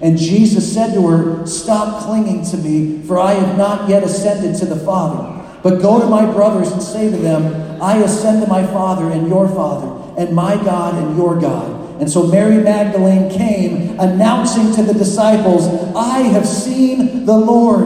And 0.00 0.16
Jesus 0.16 0.72
said 0.72 0.94
to 0.94 1.06
her, 1.08 1.46
Stop 1.46 2.04
clinging 2.04 2.44
to 2.46 2.56
me, 2.56 3.02
for 3.02 3.18
I 3.18 3.34
have 3.34 3.58
not 3.58 3.88
yet 3.88 4.04
ascended 4.04 4.56
to 4.60 4.66
the 4.66 4.76
Father. 4.76 5.36
But 5.62 5.82
go 5.82 6.00
to 6.00 6.06
my 6.06 6.24
brothers 6.30 6.70
and 6.70 6.82
say 6.82 7.10
to 7.10 7.16
them, 7.16 7.82
I 7.82 7.96
ascend 7.98 8.42
to 8.42 8.48
my 8.48 8.64
Father 8.66 9.10
and 9.10 9.28
your 9.28 9.48
Father, 9.48 10.14
and 10.16 10.34
my 10.34 10.56
God 10.56 10.94
and 10.94 11.16
your 11.16 11.38
God. 11.38 11.79
And 12.00 12.10
so 12.10 12.26
Mary 12.26 12.56
Magdalene 12.56 13.30
came 13.30 14.00
announcing 14.00 14.74
to 14.74 14.82
the 14.82 14.94
disciples, 14.94 15.66
I 15.94 16.20
have 16.20 16.48
seen 16.48 17.26
the 17.26 17.36
Lord, 17.36 17.84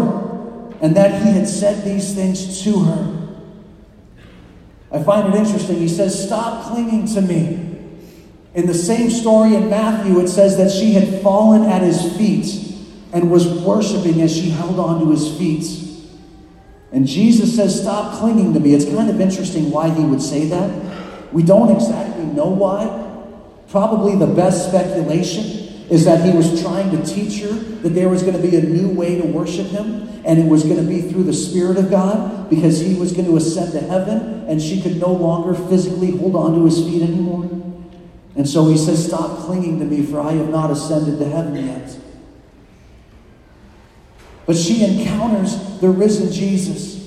and 0.81 0.97
that 0.97 1.21
he 1.21 1.33
had 1.33 1.49
said 1.49 1.85
these 1.85 2.15
things 2.15 2.63
to 2.63 2.79
her. 2.85 3.37
I 4.93 5.03
find 5.03 5.35
it 5.35 5.37
interesting. 5.37 5.79
He 5.79 5.89
says, 5.89 6.27
Stop 6.27 6.73
clinging 6.73 7.09
to 7.09 7.23
me. 7.23 7.77
In 8.55 8.69
the 8.69 8.75
same 8.75 9.11
story 9.11 9.57
in 9.57 9.69
Matthew, 9.69 10.21
it 10.21 10.29
says 10.29 10.57
that 10.59 10.71
she 10.71 10.93
had 10.93 11.21
fallen 11.21 11.65
at 11.65 11.83
his 11.83 12.17
feet 12.17 12.73
and 13.13 13.33
was 13.33 13.49
worshiping 13.49 14.21
as 14.21 14.33
she 14.33 14.51
held 14.51 14.79
on 14.79 15.01
to 15.01 15.11
his 15.11 15.37
feet. 15.37 15.67
And 16.93 17.05
Jesus 17.05 17.57
says, 17.57 17.81
Stop 17.81 18.21
clinging 18.21 18.55
to 18.55 18.61
me. 18.61 18.75
It's 18.75 18.85
kind 18.85 19.11
of 19.11 19.21
interesting 19.21 19.73
why 19.73 19.91
he 19.91 20.05
would 20.05 20.23
say 20.23 20.47
that. 20.47 21.33
We 21.33 21.43
don't 21.43 21.75
exactly 21.75 22.27
know 22.27 22.47
why. 22.47 23.04
Probably 23.75 24.15
the 24.15 24.29
best 24.29 24.69
speculation 24.69 25.43
is 25.91 26.05
that 26.05 26.25
he 26.25 26.31
was 26.31 26.63
trying 26.63 26.93
to 26.93 27.05
teach 27.05 27.41
her 27.41 27.53
that 27.83 27.89
there 27.89 28.09
was 28.09 28.23
going 28.23 28.37
to 28.37 28.41
be 28.41 28.55
a 28.57 28.63
new 28.63 28.89
way 28.89 29.21
to 29.21 29.27
worship 29.27 29.67
him, 29.67 30.09
and 30.25 30.39
it 30.39 30.47
was 30.47 30.63
going 30.63 30.77
to 30.77 30.85
be 30.85 31.03
through 31.03 31.25
the 31.25 31.33
Spirit 31.33 31.77
of 31.77 31.91
God 31.91 32.49
because 32.49 32.79
he 32.79 32.95
was 32.95 33.13
going 33.13 33.25
to 33.25 33.37
ascend 33.37 33.73
to 33.73 33.81
heaven 33.81 34.45
and 34.47 34.63
she 34.63 34.81
could 34.81 35.01
no 35.01 35.13
longer 35.13 35.55
physically 35.69 36.13
hold 36.13 36.37
on 36.37 36.55
to 36.55 36.65
his 36.67 36.85
feet 36.85 37.03
anymore. 37.03 37.51
And 38.37 38.49
so 38.49 38.69
he 38.69 38.79
says, 38.79 39.05
Stop 39.09 39.41
clinging 39.41 39.81
to 39.81 39.85
me, 39.85 40.07
for 40.07 40.21
I 40.21 40.35
have 40.35 40.51
not 40.51 40.71
ascended 40.71 41.19
to 41.19 41.29
heaven 41.29 41.57
yet. 41.67 41.99
But 44.47 44.55
she 44.55 44.85
encounters 44.85 45.81
the 45.81 45.89
risen 45.89 46.33
Jesus. 46.33 47.04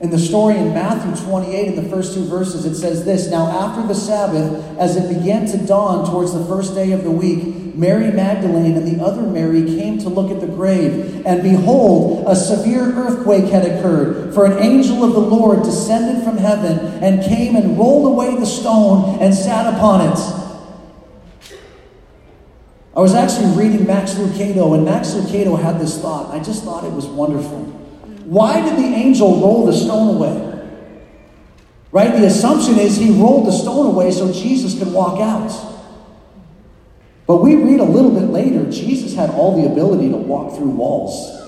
In 0.00 0.08
the 0.08 0.18
story 0.18 0.56
in 0.56 0.72
Matthew 0.72 1.26
28, 1.26 1.68
in 1.68 1.76
the 1.76 1.90
first 1.90 2.14
two 2.14 2.24
verses, 2.24 2.64
it 2.64 2.74
says 2.74 3.04
this 3.04 3.28
Now, 3.28 3.48
after 3.48 3.86
the 3.86 3.94
Sabbath, 3.94 4.78
as 4.78 4.96
it 4.96 5.14
began 5.14 5.46
to 5.48 5.58
dawn 5.58 6.10
towards 6.10 6.32
the 6.32 6.42
first 6.46 6.74
day 6.74 6.92
of 6.92 7.04
the 7.04 7.10
week, 7.10 7.74
Mary 7.74 8.10
Magdalene 8.10 8.78
and 8.78 8.88
the 8.88 9.04
other 9.04 9.20
Mary 9.20 9.62
came 9.62 9.98
to 9.98 10.08
look 10.08 10.30
at 10.30 10.40
the 10.40 10.46
grave. 10.46 11.26
And 11.26 11.42
behold, 11.42 12.24
a 12.26 12.34
severe 12.34 12.80
earthquake 12.80 13.44
had 13.50 13.66
occurred, 13.66 14.32
for 14.32 14.46
an 14.46 14.58
angel 14.58 15.04
of 15.04 15.12
the 15.12 15.20
Lord 15.20 15.64
descended 15.64 16.24
from 16.24 16.38
heaven 16.38 16.78
and 17.04 17.22
came 17.22 17.54
and 17.54 17.76
rolled 17.76 18.10
away 18.10 18.34
the 18.36 18.46
stone 18.46 19.18
and 19.20 19.34
sat 19.34 19.72
upon 19.74 20.00
it. 20.08 20.18
I 22.96 23.00
was 23.00 23.14
actually 23.14 23.54
reading 23.54 23.86
Max 23.86 24.14
Lucado, 24.14 24.74
and 24.74 24.86
Max 24.86 25.10
Lucado 25.10 25.60
had 25.60 25.78
this 25.78 26.00
thought. 26.00 26.34
I 26.34 26.42
just 26.42 26.64
thought 26.64 26.84
it 26.84 26.92
was 26.92 27.04
wonderful. 27.04 27.79
Why 28.30 28.60
did 28.60 28.78
the 28.78 28.94
angel 28.94 29.40
roll 29.40 29.66
the 29.66 29.72
stone 29.72 30.14
away? 30.14 30.68
Right? 31.90 32.12
The 32.12 32.26
assumption 32.26 32.78
is 32.78 32.96
he 32.96 33.10
rolled 33.10 33.48
the 33.48 33.52
stone 33.52 33.86
away 33.86 34.12
so 34.12 34.32
Jesus 34.32 34.78
could 34.78 34.92
walk 34.92 35.20
out. 35.20 35.50
But 37.26 37.38
we 37.38 37.56
read 37.56 37.80
a 37.80 37.84
little 37.84 38.12
bit 38.12 38.30
later, 38.30 38.70
Jesus 38.70 39.16
had 39.16 39.30
all 39.30 39.60
the 39.60 39.66
ability 39.68 40.10
to 40.10 40.16
walk 40.16 40.56
through 40.56 40.70
walls. 40.70 41.42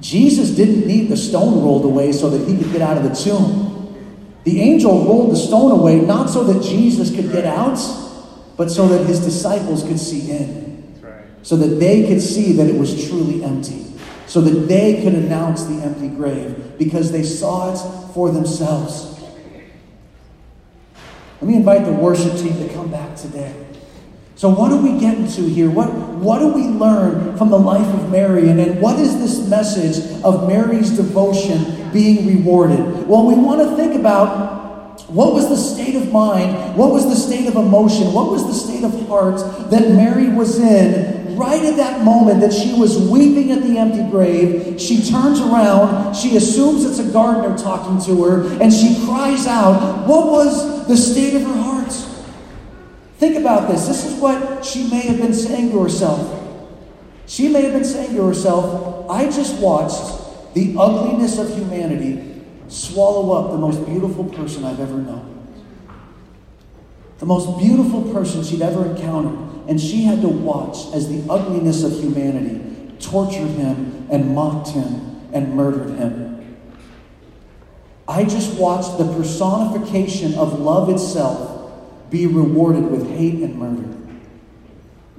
Jesus 0.00 0.56
didn't 0.56 0.86
need 0.86 1.10
the 1.10 1.18
stone 1.18 1.62
rolled 1.62 1.84
away 1.84 2.12
so 2.12 2.30
that 2.30 2.48
he 2.48 2.56
could 2.56 2.72
get 2.72 2.80
out 2.80 2.96
of 2.96 3.02
the 3.02 3.14
tomb. 3.14 3.94
The 4.44 4.62
angel 4.62 5.04
rolled 5.04 5.32
the 5.32 5.36
stone 5.36 5.70
away 5.70 6.00
not 6.00 6.30
so 6.30 6.44
that 6.44 6.62
Jesus 6.62 7.14
could 7.14 7.30
get 7.30 7.44
out, 7.44 7.78
but 8.56 8.70
so 8.70 8.88
that 8.88 9.04
his 9.04 9.20
disciples 9.20 9.82
could 9.82 10.00
see 10.00 10.30
in. 10.30 10.98
So 11.42 11.56
that 11.56 11.78
they 11.78 12.08
could 12.08 12.22
see 12.22 12.52
that 12.52 12.68
it 12.68 12.78
was 12.78 13.06
truly 13.06 13.44
empty 13.44 13.86
so 14.26 14.40
that 14.40 14.66
they 14.66 15.02
could 15.02 15.14
announce 15.14 15.64
the 15.64 15.74
empty 15.82 16.08
grave 16.08 16.78
because 16.78 17.12
they 17.12 17.22
saw 17.22 17.72
it 17.72 18.12
for 18.12 18.30
themselves. 18.30 19.12
Let 21.40 21.48
me 21.48 21.56
invite 21.56 21.84
the 21.84 21.92
worship 21.92 22.36
team 22.38 22.58
to 22.58 22.72
come 22.72 22.90
back 22.90 23.14
today. 23.16 23.54
So, 24.36 24.50
what 24.50 24.70
are 24.70 24.76
we 24.76 24.98
getting 24.98 25.26
to 25.28 25.42
here? 25.48 25.70
What, 25.70 25.92
what 25.94 26.40
do 26.40 26.48
we 26.48 26.64
learn 26.64 27.38
from 27.38 27.48
the 27.48 27.58
life 27.58 27.86
of 27.94 28.10
Mary? 28.10 28.50
And 28.50 28.58
then, 28.58 28.80
what 28.80 28.98
is 28.98 29.18
this 29.18 29.48
message 29.48 30.22
of 30.22 30.46
Mary's 30.46 30.90
devotion 30.94 31.90
being 31.90 32.26
rewarded? 32.26 33.08
Well, 33.08 33.24
we 33.26 33.34
want 33.34 33.62
to 33.62 33.76
think 33.76 33.94
about 33.98 35.08
what 35.08 35.32
was 35.32 35.48
the 35.48 35.56
state 35.56 35.94
of 35.94 36.12
mind, 36.12 36.76
what 36.76 36.92
was 36.92 37.06
the 37.06 37.14
state 37.14 37.46
of 37.46 37.56
emotion, 37.56 38.12
what 38.12 38.30
was 38.30 38.46
the 38.46 38.52
state 38.52 38.84
of 38.84 39.08
heart 39.08 39.38
that 39.70 39.92
Mary 39.92 40.28
was 40.28 40.58
in 40.58 41.25
right 41.36 41.62
at 41.64 41.76
that 41.76 42.04
moment 42.04 42.40
that 42.40 42.52
she 42.52 42.78
was 42.78 42.98
weeping 42.98 43.52
at 43.52 43.62
the 43.62 43.78
empty 43.78 44.08
grave, 44.10 44.80
she 44.80 45.08
turns 45.08 45.40
around, 45.40 46.14
she 46.14 46.36
assumes 46.36 46.84
it's 46.84 46.98
a 46.98 47.12
gardener 47.12 47.56
talking 47.56 48.00
to 48.06 48.24
her, 48.24 48.62
and 48.62 48.72
she 48.72 49.04
cries 49.06 49.46
out, 49.46 50.06
What 50.06 50.26
was 50.26 50.86
the 50.88 50.96
state 50.96 51.34
of 51.34 51.42
her 51.42 51.62
heart? 51.62 51.92
Think 53.18 53.36
about 53.36 53.70
this. 53.70 53.86
This 53.86 54.04
is 54.04 54.20
what 54.20 54.64
she 54.64 54.88
may 54.90 55.00
have 55.02 55.18
been 55.18 55.34
saying 55.34 55.70
to 55.70 55.82
herself. 55.82 56.42
She 57.26 57.48
may 57.48 57.62
have 57.62 57.72
been 57.72 57.84
saying 57.84 58.14
to 58.14 58.26
herself, 58.26 59.10
I 59.10 59.24
just 59.24 59.60
watched 59.60 60.54
the 60.54 60.74
ugliness 60.78 61.38
of 61.38 61.48
humanity 61.54 62.42
swallow 62.68 63.32
up 63.32 63.52
the 63.52 63.58
most 63.58 63.84
beautiful 63.86 64.24
person 64.24 64.64
I've 64.64 64.80
ever 64.80 64.96
known. 64.96 65.32
The 67.18 67.26
most 67.26 67.58
beautiful 67.58 68.12
person 68.12 68.42
she'd 68.42 68.62
ever 68.62 68.86
encountered 68.86 69.45
and 69.68 69.80
she 69.80 70.04
had 70.04 70.20
to 70.22 70.28
watch 70.28 70.92
as 70.94 71.08
the 71.08 71.30
ugliness 71.30 71.82
of 71.82 71.92
humanity 71.92 72.62
tortured 73.00 73.48
him 73.48 74.06
and 74.10 74.34
mocked 74.34 74.70
him 74.70 75.20
and 75.32 75.54
murdered 75.54 75.96
him. 75.98 76.56
I 78.08 78.24
just 78.24 78.58
watched 78.58 78.98
the 78.98 79.12
personification 79.12 80.34
of 80.34 80.60
love 80.60 80.88
itself 80.90 81.72
be 82.10 82.26
rewarded 82.26 82.90
with 82.90 83.08
hate 83.10 83.42
and 83.42 83.58
murder. 83.58 83.96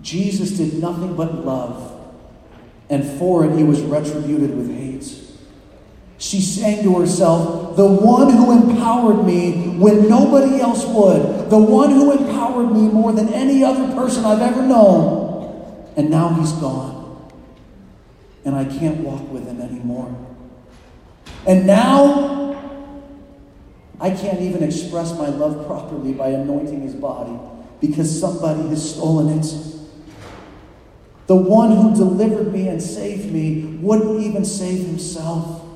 Jesus 0.02 0.52
did 0.52 0.76
nothing 0.76 1.16
but 1.16 1.46
love, 1.46 2.16
and 2.90 3.04
for 3.20 3.46
it 3.46 3.58
he 3.58 3.64
was 3.64 3.82
retributed 3.82 4.56
with 4.56 4.74
hate. 4.74 4.88
She 6.18 6.42
sang 6.42 6.84
to 6.84 7.00
herself, 7.00 7.76
The 7.76 7.86
one 7.86 8.32
who 8.32 8.52
empowered 8.52 9.26
me 9.26 9.78
when 9.78 10.10
nobody 10.10 10.60
else 10.60 10.86
would, 10.86 11.37
the 11.50 11.58
one 11.58 11.92
who 11.92 12.12
empowered 12.12 12.72
me 12.72 12.82
more 12.82 13.12
than 13.12 13.30
any 13.34 13.64
other 13.64 13.94
person 13.94 14.26
I've 14.26 14.42
ever 14.42 14.62
known. 14.62 15.92
And 15.96 16.10
now 16.10 16.30
he's 16.30 16.52
gone. 16.54 17.32
And 18.46 18.56
I 18.56 18.66
can't 18.66 19.00
walk 19.00 19.30
with 19.32 19.48
him 19.48 19.60
anymore. 19.62 20.16
And 21.46 21.66
now 21.66 22.38
I 24.00 24.12
can't 24.12 24.42
even 24.42 24.64
express 24.64 25.18
my 25.18 25.28
love 25.28 25.66
properly 25.66 26.14
by 26.14 26.30
anointing 26.30 26.82
his 26.82 26.94
body 26.94 27.38
because 27.82 28.20
somebody 28.20 28.68
has 28.70 28.94
stolen 28.96 29.40
it. 29.40 29.46
The 31.28 31.36
one 31.36 31.76
who 31.76 31.96
delivered 31.96 32.54
me 32.54 32.70
and 32.70 32.82
saved 32.82 33.32
me 33.32 33.78
wouldn't 33.82 34.22
even 34.22 34.46
save 34.46 34.86
himself. 34.86 35.67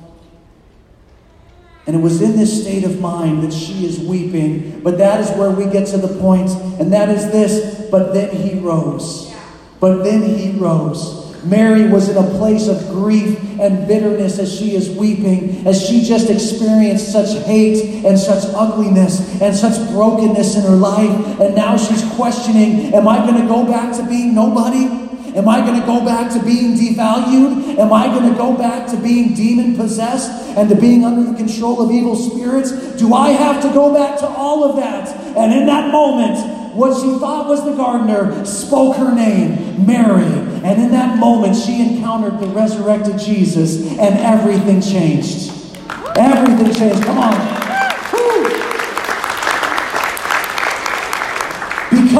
And 1.86 1.96
it 1.96 1.98
was 1.98 2.22
in 2.22 2.36
this 2.36 2.62
state 2.62 2.84
of 2.84 3.00
mind 3.00 3.42
that 3.42 3.52
she 3.52 3.86
is 3.86 3.98
weeping. 3.98 4.80
But 4.80 4.98
that 4.98 5.20
is 5.20 5.30
where 5.36 5.50
we 5.50 5.64
get 5.64 5.88
to 5.88 5.98
the 5.98 6.20
point, 6.20 6.50
and 6.80 6.92
that 6.92 7.08
is 7.08 7.30
this. 7.32 7.90
But 7.90 8.14
then 8.14 8.34
he 8.34 8.58
rose. 8.58 9.34
But 9.80 10.04
then 10.04 10.22
he 10.22 10.52
rose. 10.52 11.22
Mary 11.44 11.88
was 11.88 12.08
in 12.08 12.16
a 12.16 12.38
place 12.38 12.68
of 12.68 12.88
grief 12.90 13.36
and 13.58 13.88
bitterness 13.88 14.38
as 14.38 14.56
she 14.56 14.76
is 14.76 14.90
weeping, 14.90 15.66
as 15.66 15.84
she 15.84 16.04
just 16.04 16.30
experienced 16.30 17.10
such 17.10 17.44
hate 17.44 18.04
and 18.04 18.16
such 18.18 18.44
ugliness 18.54 19.40
and 19.42 19.54
such 19.54 19.90
brokenness 19.90 20.56
in 20.56 20.62
her 20.62 20.76
life. 20.76 21.40
And 21.40 21.56
now 21.56 21.76
she's 21.76 22.04
questioning 22.14 22.94
Am 22.94 23.08
I 23.08 23.26
going 23.26 23.40
to 23.42 23.48
go 23.48 23.66
back 23.66 23.96
to 23.96 24.06
being 24.06 24.34
nobody? 24.34 25.11
Am 25.34 25.48
I 25.48 25.64
going 25.64 25.80
to 25.80 25.86
go 25.86 26.04
back 26.04 26.32
to 26.34 26.44
being 26.44 26.76
devalued? 26.76 27.78
Am 27.78 27.92
I 27.92 28.06
going 28.06 28.30
to 28.30 28.36
go 28.36 28.56
back 28.56 28.86
to 28.90 28.96
being 28.96 29.34
demon 29.34 29.76
possessed 29.76 30.30
and 30.58 30.68
to 30.68 30.74
being 30.74 31.04
under 31.04 31.30
the 31.30 31.36
control 31.36 31.80
of 31.80 31.90
evil 31.90 32.14
spirits? 32.14 32.72
Do 32.96 33.14
I 33.14 33.30
have 33.30 33.62
to 33.62 33.68
go 33.72 33.94
back 33.94 34.18
to 34.20 34.26
all 34.26 34.64
of 34.64 34.76
that? 34.76 35.08
And 35.36 35.52
in 35.52 35.66
that 35.66 35.90
moment, 35.90 36.38
what 36.74 36.94
she 37.00 37.18
thought 37.18 37.48
was 37.48 37.64
the 37.64 37.74
gardener 37.74 38.44
spoke 38.44 38.96
her 38.96 39.14
name, 39.14 39.86
Mary. 39.86 40.24
And 40.64 40.82
in 40.82 40.90
that 40.92 41.18
moment, 41.18 41.56
she 41.56 41.80
encountered 41.80 42.38
the 42.38 42.46
resurrected 42.48 43.18
Jesus, 43.18 43.90
and 43.98 44.18
everything 44.18 44.80
changed. 44.80 45.50
Everything 46.16 46.74
changed. 46.74 47.02
Come 47.04 47.18
on. 47.18 47.61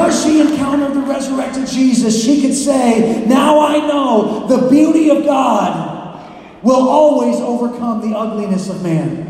Because 0.03 0.25
she 0.25 0.41
encountered 0.41 0.93
the 0.93 1.01
resurrected 1.01 1.65
Jesus, 1.65 2.25
she 2.25 2.41
could 2.41 2.53
say, 2.53 3.25
Now 3.25 3.65
I 3.65 3.87
know 3.87 4.47
the 4.47 4.69
beauty 4.69 5.09
of 5.09 5.23
God 5.23 6.61
will 6.61 6.89
always 6.89 7.37
overcome 7.37 8.01
the 8.01 8.17
ugliness 8.17 8.69
of 8.69 8.83
man. 8.83 9.29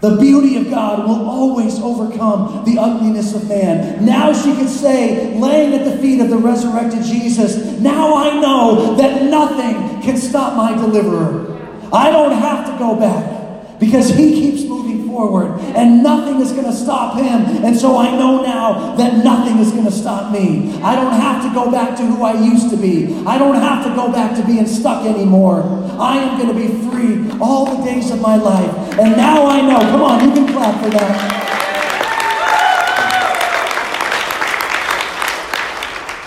The 0.00 0.16
beauty 0.16 0.58
of 0.58 0.68
God 0.68 1.08
will 1.08 1.26
always 1.26 1.78
overcome 1.78 2.64
the 2.66 2.78
ugliness 2.78 3.34
of 3.34 3.48
man. 3.48 4.04
Now 4.04 4.34
she 4.34 4.54
could 4.54 4.68
say, 4.68 5.34
laying 5.38 5.72
at 5.72 5.86
the 5.86 5.96
feet 6.02 6.20
of 6.20 6.28
the 6.28 6.36
resurrected 6.36 7.02
Jesus, 7.02 7.56
Now 7.80 8.14
I 8.14 8.38
know 8.38 8.96
that 8.96 9.22
nothing 9.22 10.02
can 10.02 10.18
stop 10.18 10.56
my 10.58 10.74
deliverer. 10.74 11.56
I 11.90 12.10
don't 12.10 12.32
have 12.32 12.66
to 12.66 12.78
go 12.78 12.94
back 12.96 13.80
because 13.80 14.10
he 14.10 14.34
keeps 14.34 14.68
moving 14.68 14.95
forward 15.16 15.58
and 15.74 16.02
nothing 16.02 16.40
is 16.40 16.52
going 16.52 16.66
to 16.66 16.72
stop 16.72 17.16
him. 17.16 17.64
And 17.64 17.74
so 17.74 17.96
I 17.96 18.10
know 18.10 18.42
now 18.42 18.94
that 18.96 19.24
nothing 19.24 19.58
is 19.58 19.72
going 19.72 19.86
to 19.86 19.90
stop 19.90 20.30
me. 20.30 20.76
I 20.82 20.94
don't 20.94 21.12
have 21.12 21.42
to 21.42 21.54
go 21.54 21.70
back 21.70 21.96
to 21.96 22.04
who 22.04 22.22
I 22.22 22.34
used 22.34 22.68
to 22.70 22.76
be. 22.76 23.16
I 23.26 23.38
don't 23.38 23.54
have 23.54 23.82
to 23.84 23.94
go 23.94 24.12
back 24.12 24.36
to 24.36 24.44
being 24.44 24.66
stuck 24.66 25.06
anymore. 25.06 25.62
I 25.98 26.18
am 26.18 26.38
going 26.38 26.52
to 26.52 26.60
be 26.60 26.68
free 26.90 27.38
all 27.40 27.76
the 27.76 27.84
days 27.84 28.10
of 28.10 28.20
my 28.20 28.36
life. 28.36 28.98
And 28.98 29.16
now 29.16 29.46
I 29.46 29.62
know. 29.62 29.78
Come 29.78 30.02
on, 30.02 30.28
you 30.28 30.34
can 30.34 30.52
clap 30.52 30.84
for 30.84 30.90
that. 30.90 31.42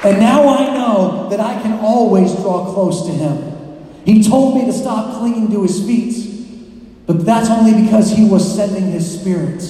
And 0.01 0.19
now 0.19 0.47
I 0.47 0.73
know 0.73 1.27
that 1.29 1.39
I 1.39 1.61
can 1.61 1.79
always 1.79 2.33
draw 2.35 2.73
close 2.73 3.05
to 3.05 3.11
Him. 3.11 3.37
He 4.05 4.23
told 4.23 4.55
me 4.55 4.65
to 4.65 4.73
stop 4.73 5.19
clinging 5.19 5.51
to 5.51 5.61
His 5.63 5.85
feet. 5.85 6.28
But 7.09 7.25
that's 7.25 7.49
only 7.49 7.73
because 7.81 8.11
he 8.11 8.23
was 8.23 8.55
sending 8.55 8.91
his 8.91 9.19
spirit. 9.19 9.63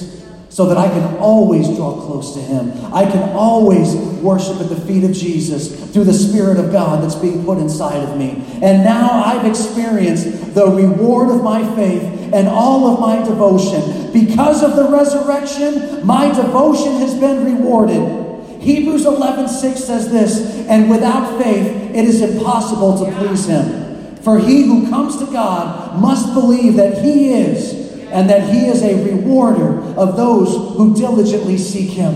so 0.50 0.66
that 0.66 0.76
I 0.76 0.88
can 0.88 1.16
always 1.18 1.68
draw 1.68 1.94
close 1.94 2.34
to 2.34 2.40
Him. 2.40 2.72
I 2.92 3.08
can 3.08 3.36
always 3.36 3.94
worship 4.20 4.60
at 4.60 4.68
the 4.68 4.80
feet 4.80 5.04
of 5.04 5.12
Jesus 5.12 5.90
through 5.92 6.04
the 6.04 6.12
Spirit 6.12 6.58
of 6.58 6.72
God 6.72 7.04
that's 7.04 7.14
being 7.14 7.44
put 7.44 7.58
inside 7.58 8.02
of 8.02 8.18
me. 8.18 8.44
And 8.60 8.82
now 8.82 9.22
I've 9.24 9.46
experienced 9.46 10.54
the 10.56 10.66
reward 10.66 11.30
of 11.30 11.44
my 11.44 11.62
faith 11.76 12.02
and 12.34 12.48
all 12.48 12.92
of 12.92 12.98
my 12.98 13.24
devotion. 13.24 14.12
Because 14.12 14.64
of 14.64 14.74
the 14.74 14.88
resurrection, 14.90 16.04
my 16.04 16.34
devotion 16.34 16.94
has 16.96 17.14
been 17.14 17.44
rewarded. 17.44 18.60
Hebrews 18.60 19.06
11:6 19.06 19.84
says 19.84 20.10
this, 20.10 20.66
and 20.66 20.90
without 20.90 21.40
faith 21.40 21.94
it 21.94 22.04
is 22.04 22.20
impossible 22.22 22.98
to 23.04 23.12
please 23.12 23.46
him. 23.46 23.89
For 24.22 24.38
he 24.38 24.64
who 24.64 24.88
comes 24.90 25.16
to 25.18 25.26
God 25.26 26.00
must 26.00 26.34
believe 26.34 26.76
that 26.76 27.02
he 27.02 27.32
is 27.32 27.90
and 28.10 28.28
that 28.28 28.52
he 28.52 28.66
is 28.66 28.82
a 28.82 29.02
rewarder 29.04 29.80
of 29.96 30.16
those 30.16 30.76
who 30.76 30.94
diligently 30.94 31.56
seek 31.56 31.90
him. 31.90 32.14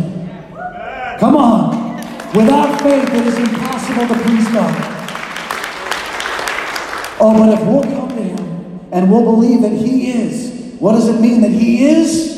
Come 1.19 1.37
on. 1.37 1.97
Without 2.35 2.81
faith, 2.83 3.09
it 3.15 3.27
is 3.27 3.39
impossible 3.39 4.09
to 4.09 4.23
please 4.23 4.49
God. 4.49 4.75
Oh, 7.21 7.35
but 7.39 7.59
if 7.59 7.67
we'll 7.67 7.83
come 7.83 8.09
to 8.09 8.23
him 8.23 8.81
and 8.93 9.11
we'll 9.11 9.25
believe 9.25 9.63
that 9.63 9.73
he 9.73 10.11
is, 10.11 10.75
what 10.81 10.93
does 10.93 11.09
it 11.09 11.21
mean 11.21 11.41
that 11.43 11.53
he 11.53 11.87
is? 11.87 12.35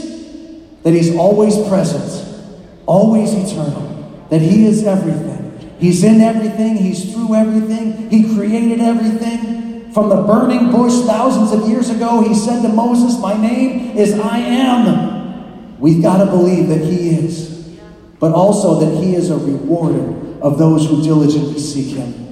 That 0.83 0.93
he's 0.93 1.17
always 1.17 1.57
present, 1.67 2.45
always 2.85 3.33
eternal, 3.33 4.27
that 4.31 4.41
he 4.41 4.67
is 4.67 4.85
everything. 4.85 5.36
He's 5.79 6.03
in 6.03 6.21
everything, 6.21 6.77
he's 6.77 7.13
through 7.13 7.35
everything, 7.35 8.11
he 8.11 8.35
created 8.35 8.81
everything. 8.81 9.93
From 9.93 10.09
the 10.09 10.23
burning 10.23 10.71
bush 10.71 11.07
thousands 11.07 11.53
of 11.53 11.69
years 11.69 11.91
ago, 11.91 12.23
he 12.23 12.35
said 12.35 12.63
to 12.63 12.69
Moses, 12.69 13.19
My 13.21 13.35
name 13.35 13.97
is 13.97 14.19
I 14.19 14.39
am. 14.39 15.79
We've 15.79 16.03
got 16.03 16.25
to 16.25 16.27
believe 16.27 16.69
that 16.69 16.81
he 16.81 17.11
is, 17.11 17.79
but 18.19 18.33
also 18.33 18.81
that 18.81 19.03
he 19.03 19.15
is 19.15 19.31
a 19.31 19.37
rewarder 19.37 20.41
of 20.41 20.59
those 20.59 20.87
who 20.87 21.03
diligently 21.03 21.59
seek 21.59 21.97
him. 21.97 22.27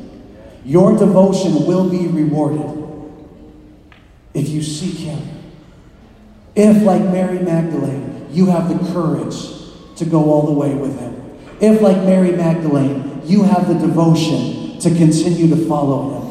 Your 0.64 0.96
devotion 0.96 1.66
will 1.66 1.88
be 1.88 2.06
rewarded 2.06 2.74
if 4.32 4.48
you 4.48 4.62
seek 4.62 4.96
him. 4.96 5.20
If, 6.54 6.82
like 6.82 7.02
Mary 7.02 7.40
Magdalene, 7.40 8.26
you 8.30 8.46
have 8.46 8.68
the 8.68 8.92
courage 8.92 9.36
to 9.96 10.04
go 10.04 10.30
all 10.30 10.46
the 10.46 10.52
way 10.52 10.74
with 10.74 10.98
him. 10.98 11.14
If, 11.60 11.80
like 11.80 11.98
Mary 11.98 12.32
Magdalene, 12.32 13.13
you 13.26 13.42
have 13.42 13.68
the 13.68 13.74
devotion 13.74 14.78
to 14.80 14.90
continue 14.90 15.48
to 15.48 15.68
follow 15.68 16.10
him 16.10 16.24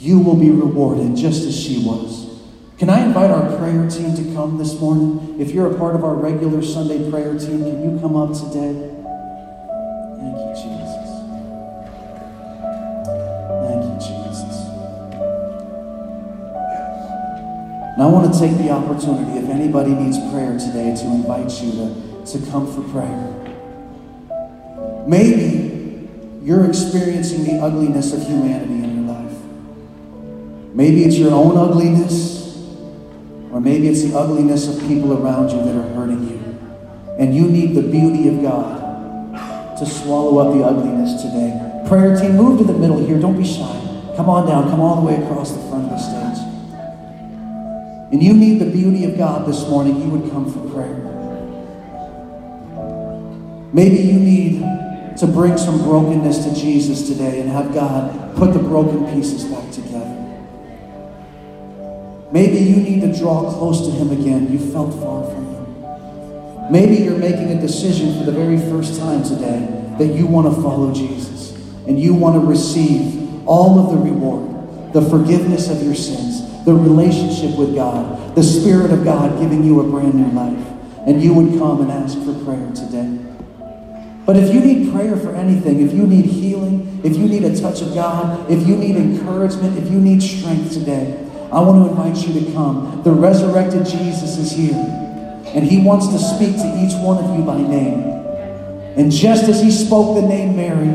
you 0.00 0.18
will 0.18 0.36
be 0.36 0.50
rewarded 0.50 1.14
just 1.14 1.46
as 1.46 1.58
she 1.58 1.84
was. 1.84 2.40
Can 2.78 2.88
I 2.88 3.04
invite 3.04 3.30
our 3.30 3.56
prayer 3.58 3.88
team 3.90 4.16
to 4.16 4.34
come 4.34 4.56
this 4.56 4.80
morning? 4.80 5.38
If 5.38 5.50
you're 5.50 5.70
a 5.70 5.78
part 5.78 5.94
of 5.94 6.04
our 6.04 6.14
regular 6.14 6.62
Sunday 6.62 7.10
prayer 7.10 7.38
team, 7.38 7.62
can 7.62 7.82
you 7.82 8.00
come 8.00 8.16
up 8.16 8.32
today? 8.32 8.72
Thank 10.16 10.36
you, 10.40 10.52
Jesus. 10.56 11.04
Thank 13.60 13.84
you, 13.84 13.96
Jesus. 14.00 14.56
And 17.92 18.02
I 18.02 18.06
want 18.06 18.32
to 18.32 18.40
take 18.40 18.56
the 18.56 18.70
opportunity, 18.70 19.38
if 19.38 19.50
anybody 19.50 19.90
needs 19.90 20.18
prayer 20.32 20.58
today, 20.58 20.96
to 20.96 21.04
invite 21.04 21.50
you 21.60 21.72
to, 21.72 22.24
to 22.24 22.50
come 22.50 22.72
for 22.72 22.80
prayer. 22.90 23.39
Maybe 25.06 26.08
you're 26.42 26.66
experiencing 26.66 27.44
the 27.44 27.62
ugliness 27.62 28.12
of 28.12 28.26
humanity 28.26 28.84
in 28.84 29.06
your 29.06 29.14
life. 29.14 29.38
Maybe 30.74 31.04
it's 31.04 31.16
your 31.16 31.32
own 31.32 31.56
ugliness, 31.56 32.56
or 33.52 33.60
maybe 33.60 33.88
it's 33.88 34.02
the 34.02 34.16
ugliness 34.16 34.68
of 34.68 34.80
people 34.88 35.12
around 35.12 35.50
you 35.50 35.62
that 35.64 35.76
are 35.76 35.94
hurting 35.94 36.28
you. 36.28 36.38
And 37.18 37.34
you 37.34 37.48
need 37.48 37.74
the 37.74 37.82
beauty 37.82 38.28
of 38.28 38.42
God 38.42 39.76
to 39.78 39.86
swallow 39.86 40.38
up 40.38 40.54
the 40.56 40.64
ugliness 40.64 41.22
today. 41.22 41.84
Prayer 41.86 42.18
team, 42.18 42.36
move 42.36 42.58
to 42.58 42.64
the 42.64 42.78
middle 42.78 43.04
here. 43.04 43.18
Don't 43.18 43.36
be 43.36 43.44
shy. 43.44 43.80
Come 44.16 44.28
on 44.28 44.46
down. 44.46 44.70
Come 44.70 44.80
all 44.80 45.00
the 45.00 45.06
way 45.06 45.22
across 45.22 45.52
the 45.52 45.60
front 45.68 45.84
of 45.84 45.90
the 45.90 45.98
stage. 45.98 46.46
And 48.12 48.22
you 48.22 48.32
need 48.32 48.58
the 48.58 48.66
beauty 48.66 49.04
of 49.04 49.16
God 49.16 49.46
this 49.46 49.68
morning, 49.68 50.00
you 50.00 50.08
would 50.10 50.30
come 50.30 50.50
for 50.50 50.60
prayer. 50.74 50.96
Maybe 53.72 53.98
you 53.98 54.18
need 54.18 54.29
to 55.20 55.26
bring 55.26 55.58
some 55.58 55.82
brokenness 55.82 56.46
to 56.46 56.54
Jesus 56.54 57.06
today 57.06 57.40
and 57.40 57.50
have 57.50 57.74
God 57.74 58.34
put 58.36 58.54
the 58.54 58.58
broken 58.58 59.04
pieces 59.12 59.44
back 59.44 59.70
together. 59.70 60.16
Maybe 62.32 62.56
you 62.56 62.76
need 62.76 63.02
to 63.02 63.18
draw 63.18 63.52
close 63.52 63.86
to 63.86 63.90
Him 63.90 64.12
again. 64.12 64.50
You 64.50 64.58
felt 64.72 64.94
far 64.94 65.24
from 65.24 65.44
Him. 65.46 66.72
Maybe 66.72 67.04
you're 67.04 67.18
making 67.18 67.50
a 67.50 67.60
decision 67.60 68.18
for 68.18 68.24
the 68.24 68.32
very 68.32 68.56
first 68.56 68.98
time 68.98 69.22
today 69.22 69.68
that 69.98 70.16
you 70.16 70.26
want 70.26 70.54
to 70.54 70.62
follow 70.62 70.90
Jesus 70.94 71.52
and 71.86 72.00
you 72.00 72.14
want 72.14 72.40
to 72.40 72.40
receive 72.40 73.46
all 73.46 73.78
of 73.78 73.90
the 73.90 74.10
reward, 74.10 74.94
the 74.94 75.02
forgiveness 75.02 75.68
of 75.68 75.82
your 75.82 75.94
sins, 75.94 76.64
the 76.64 76.72
relationship 76.72 77.58
with 77.58 77.74
God, 77.74 78.34
the 78.34 78.42
Spirit 78.42 78.90
of 78.90 79.04
God 79.04 79.38
giving 79.38 79.64
you 79.64 79.80
a 79.80 79.84
brand 79.84 80.14
new 80.14 80.32
life. 80.32 80.66
And 81.06 81.22
you 81.22 81.34
would 81.34 81.58
come 81.58 81.82
and 81.82 81.90
ask 81.90 82.16
for 82.24 82.32
prayer 82.42 82.70
today. 82.74 83.29
But 84.26 84.36
if 84.36 84.54
you 84.54 84.60
need 84.60 84.92
prayer 84.92 85.16
for 85.16 85.34
anything, 85.34 85.80
if 85.80 85.92
you 85.92 86.06
need 86.06 86.26
healing, 86.26 87.00
if 87.02 87.16
you 87.16 87.26
need 87.26 87.44
a 87.44 87.58
touch 87.58 87.80
of 87.82 87.94
God, 87.94 88.50
if 88.50 88.66
you 88.66 88.76
need 88.76 88.96
encouragement, 88.96 89.78
if 89.78 89.90
you 89.90 89.98
need 89.98 90.22
strength 90.22 90.72
today, 90.72 91.26
I 91.52 91.60
want 91.60 91.84
to 91.84 91.90
invite 91.90 92.26
you 92.26 92.40
to 92.40 92.52
come. 92.52 93.02
The 93.02 93.12
resurrected 93.12 93.86
Jesus 93.86 94.36
is 94.36 94.52
here, 94.52 94.74
and 94.74 95.64
he 95.64 95.82
wants 95.82 96.08
to 96.08 96.18
speak 96.18 96.54
to 96.56 96.78
each 96.78 96.94
one 97.02 97.22
of 97.24 97.36
you 97.36 97.44
by 97.44 97.60
name. 97.60 98.00
And 98.96 99.10
just 99.10 99.44
as 99.44 99.62
he 99.62 99.70
spoke 99.70 100.20
the 100.20 100.28
name 100.28 100.54
Mary, 100.54 100.90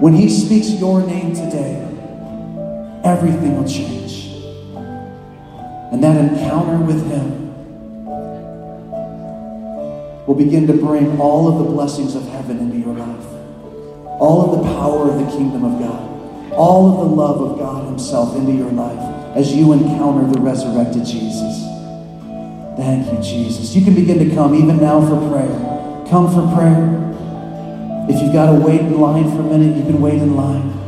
when 0.00 0.14
he 0.14 0.30
speaks 0.30 0.70
your 0.70 1.02
name 1.02 1.34
today, 1.34 1.86
everything 3.04 3.56
will 3.56 3.68
change. 3.68 4.28
And 5.92 6.02
that 6.04 6.16
encounter 6.16 6.78
with 6.78 7.04
him 7.10 7.49
will 10.26 10.34
begin 10.34 10.66
to 10.66 10.72
bring 10.72 11.20
all 11.20 11.48
of 11.48 11.58
the 11.64 11.70
blessings 11.72 12.14
of 12.14 12.26
heaven 12.28 12.58
into 12.58 12.78
your 12.78 12.94
life, 12.94 13.26
all 14.20 14.52
of 14.52 14.58
the 14.58 14.74
power 14.74 15.10
of 15.10 15.18
the 15.18 15.30
kingdom 15.36 15.64
of 15.64 15.80
God, 15.80 16.52
all 16.52 16.92
of 16.92 17.08
the 17.08 17.14
love 17.16 17.40
of 17.40 17.58
God 17.58 17.86
Himself 17.86 18.36
into 18.36 18.52
your 18.52 18.70
life 18.72 19.36
as 19.36 19.54
you 19.54 19.72
encounter 19.72 20.26
the 20.32 20.40
resurrected 20.40 21.04
Jesus. 21.04 21.64
Thank 22.76 23.12
you, 23.12 23.22
Jesus. 23.22 23.74
You 23.74 23.84
can 23.84 23.94
begin 23.94 24.18
to 24.18 24.34
come 24.34 24.54
even 24.54 24.78
now 24.78 25.00
for 25.00 25.16
prayer. 25.30 26.06
Come 26.08 26.32
for 26.32 26.54
prayer. 26.56 27.06
If 28.08 28.20
you've 28.22 28.32
got 28.32 28.52
to 28.52 28.58
wait 28.58 28.80
in 28.80 29.00
line 29.00 29.30
for 29.30 29.40
a 29.40 29.44
minute, 29.44 29.76
you 29.76 29.84
can 29.84 30.00
wait 30.00 30.14
in 30.14 30.34
line. 30.34 30.79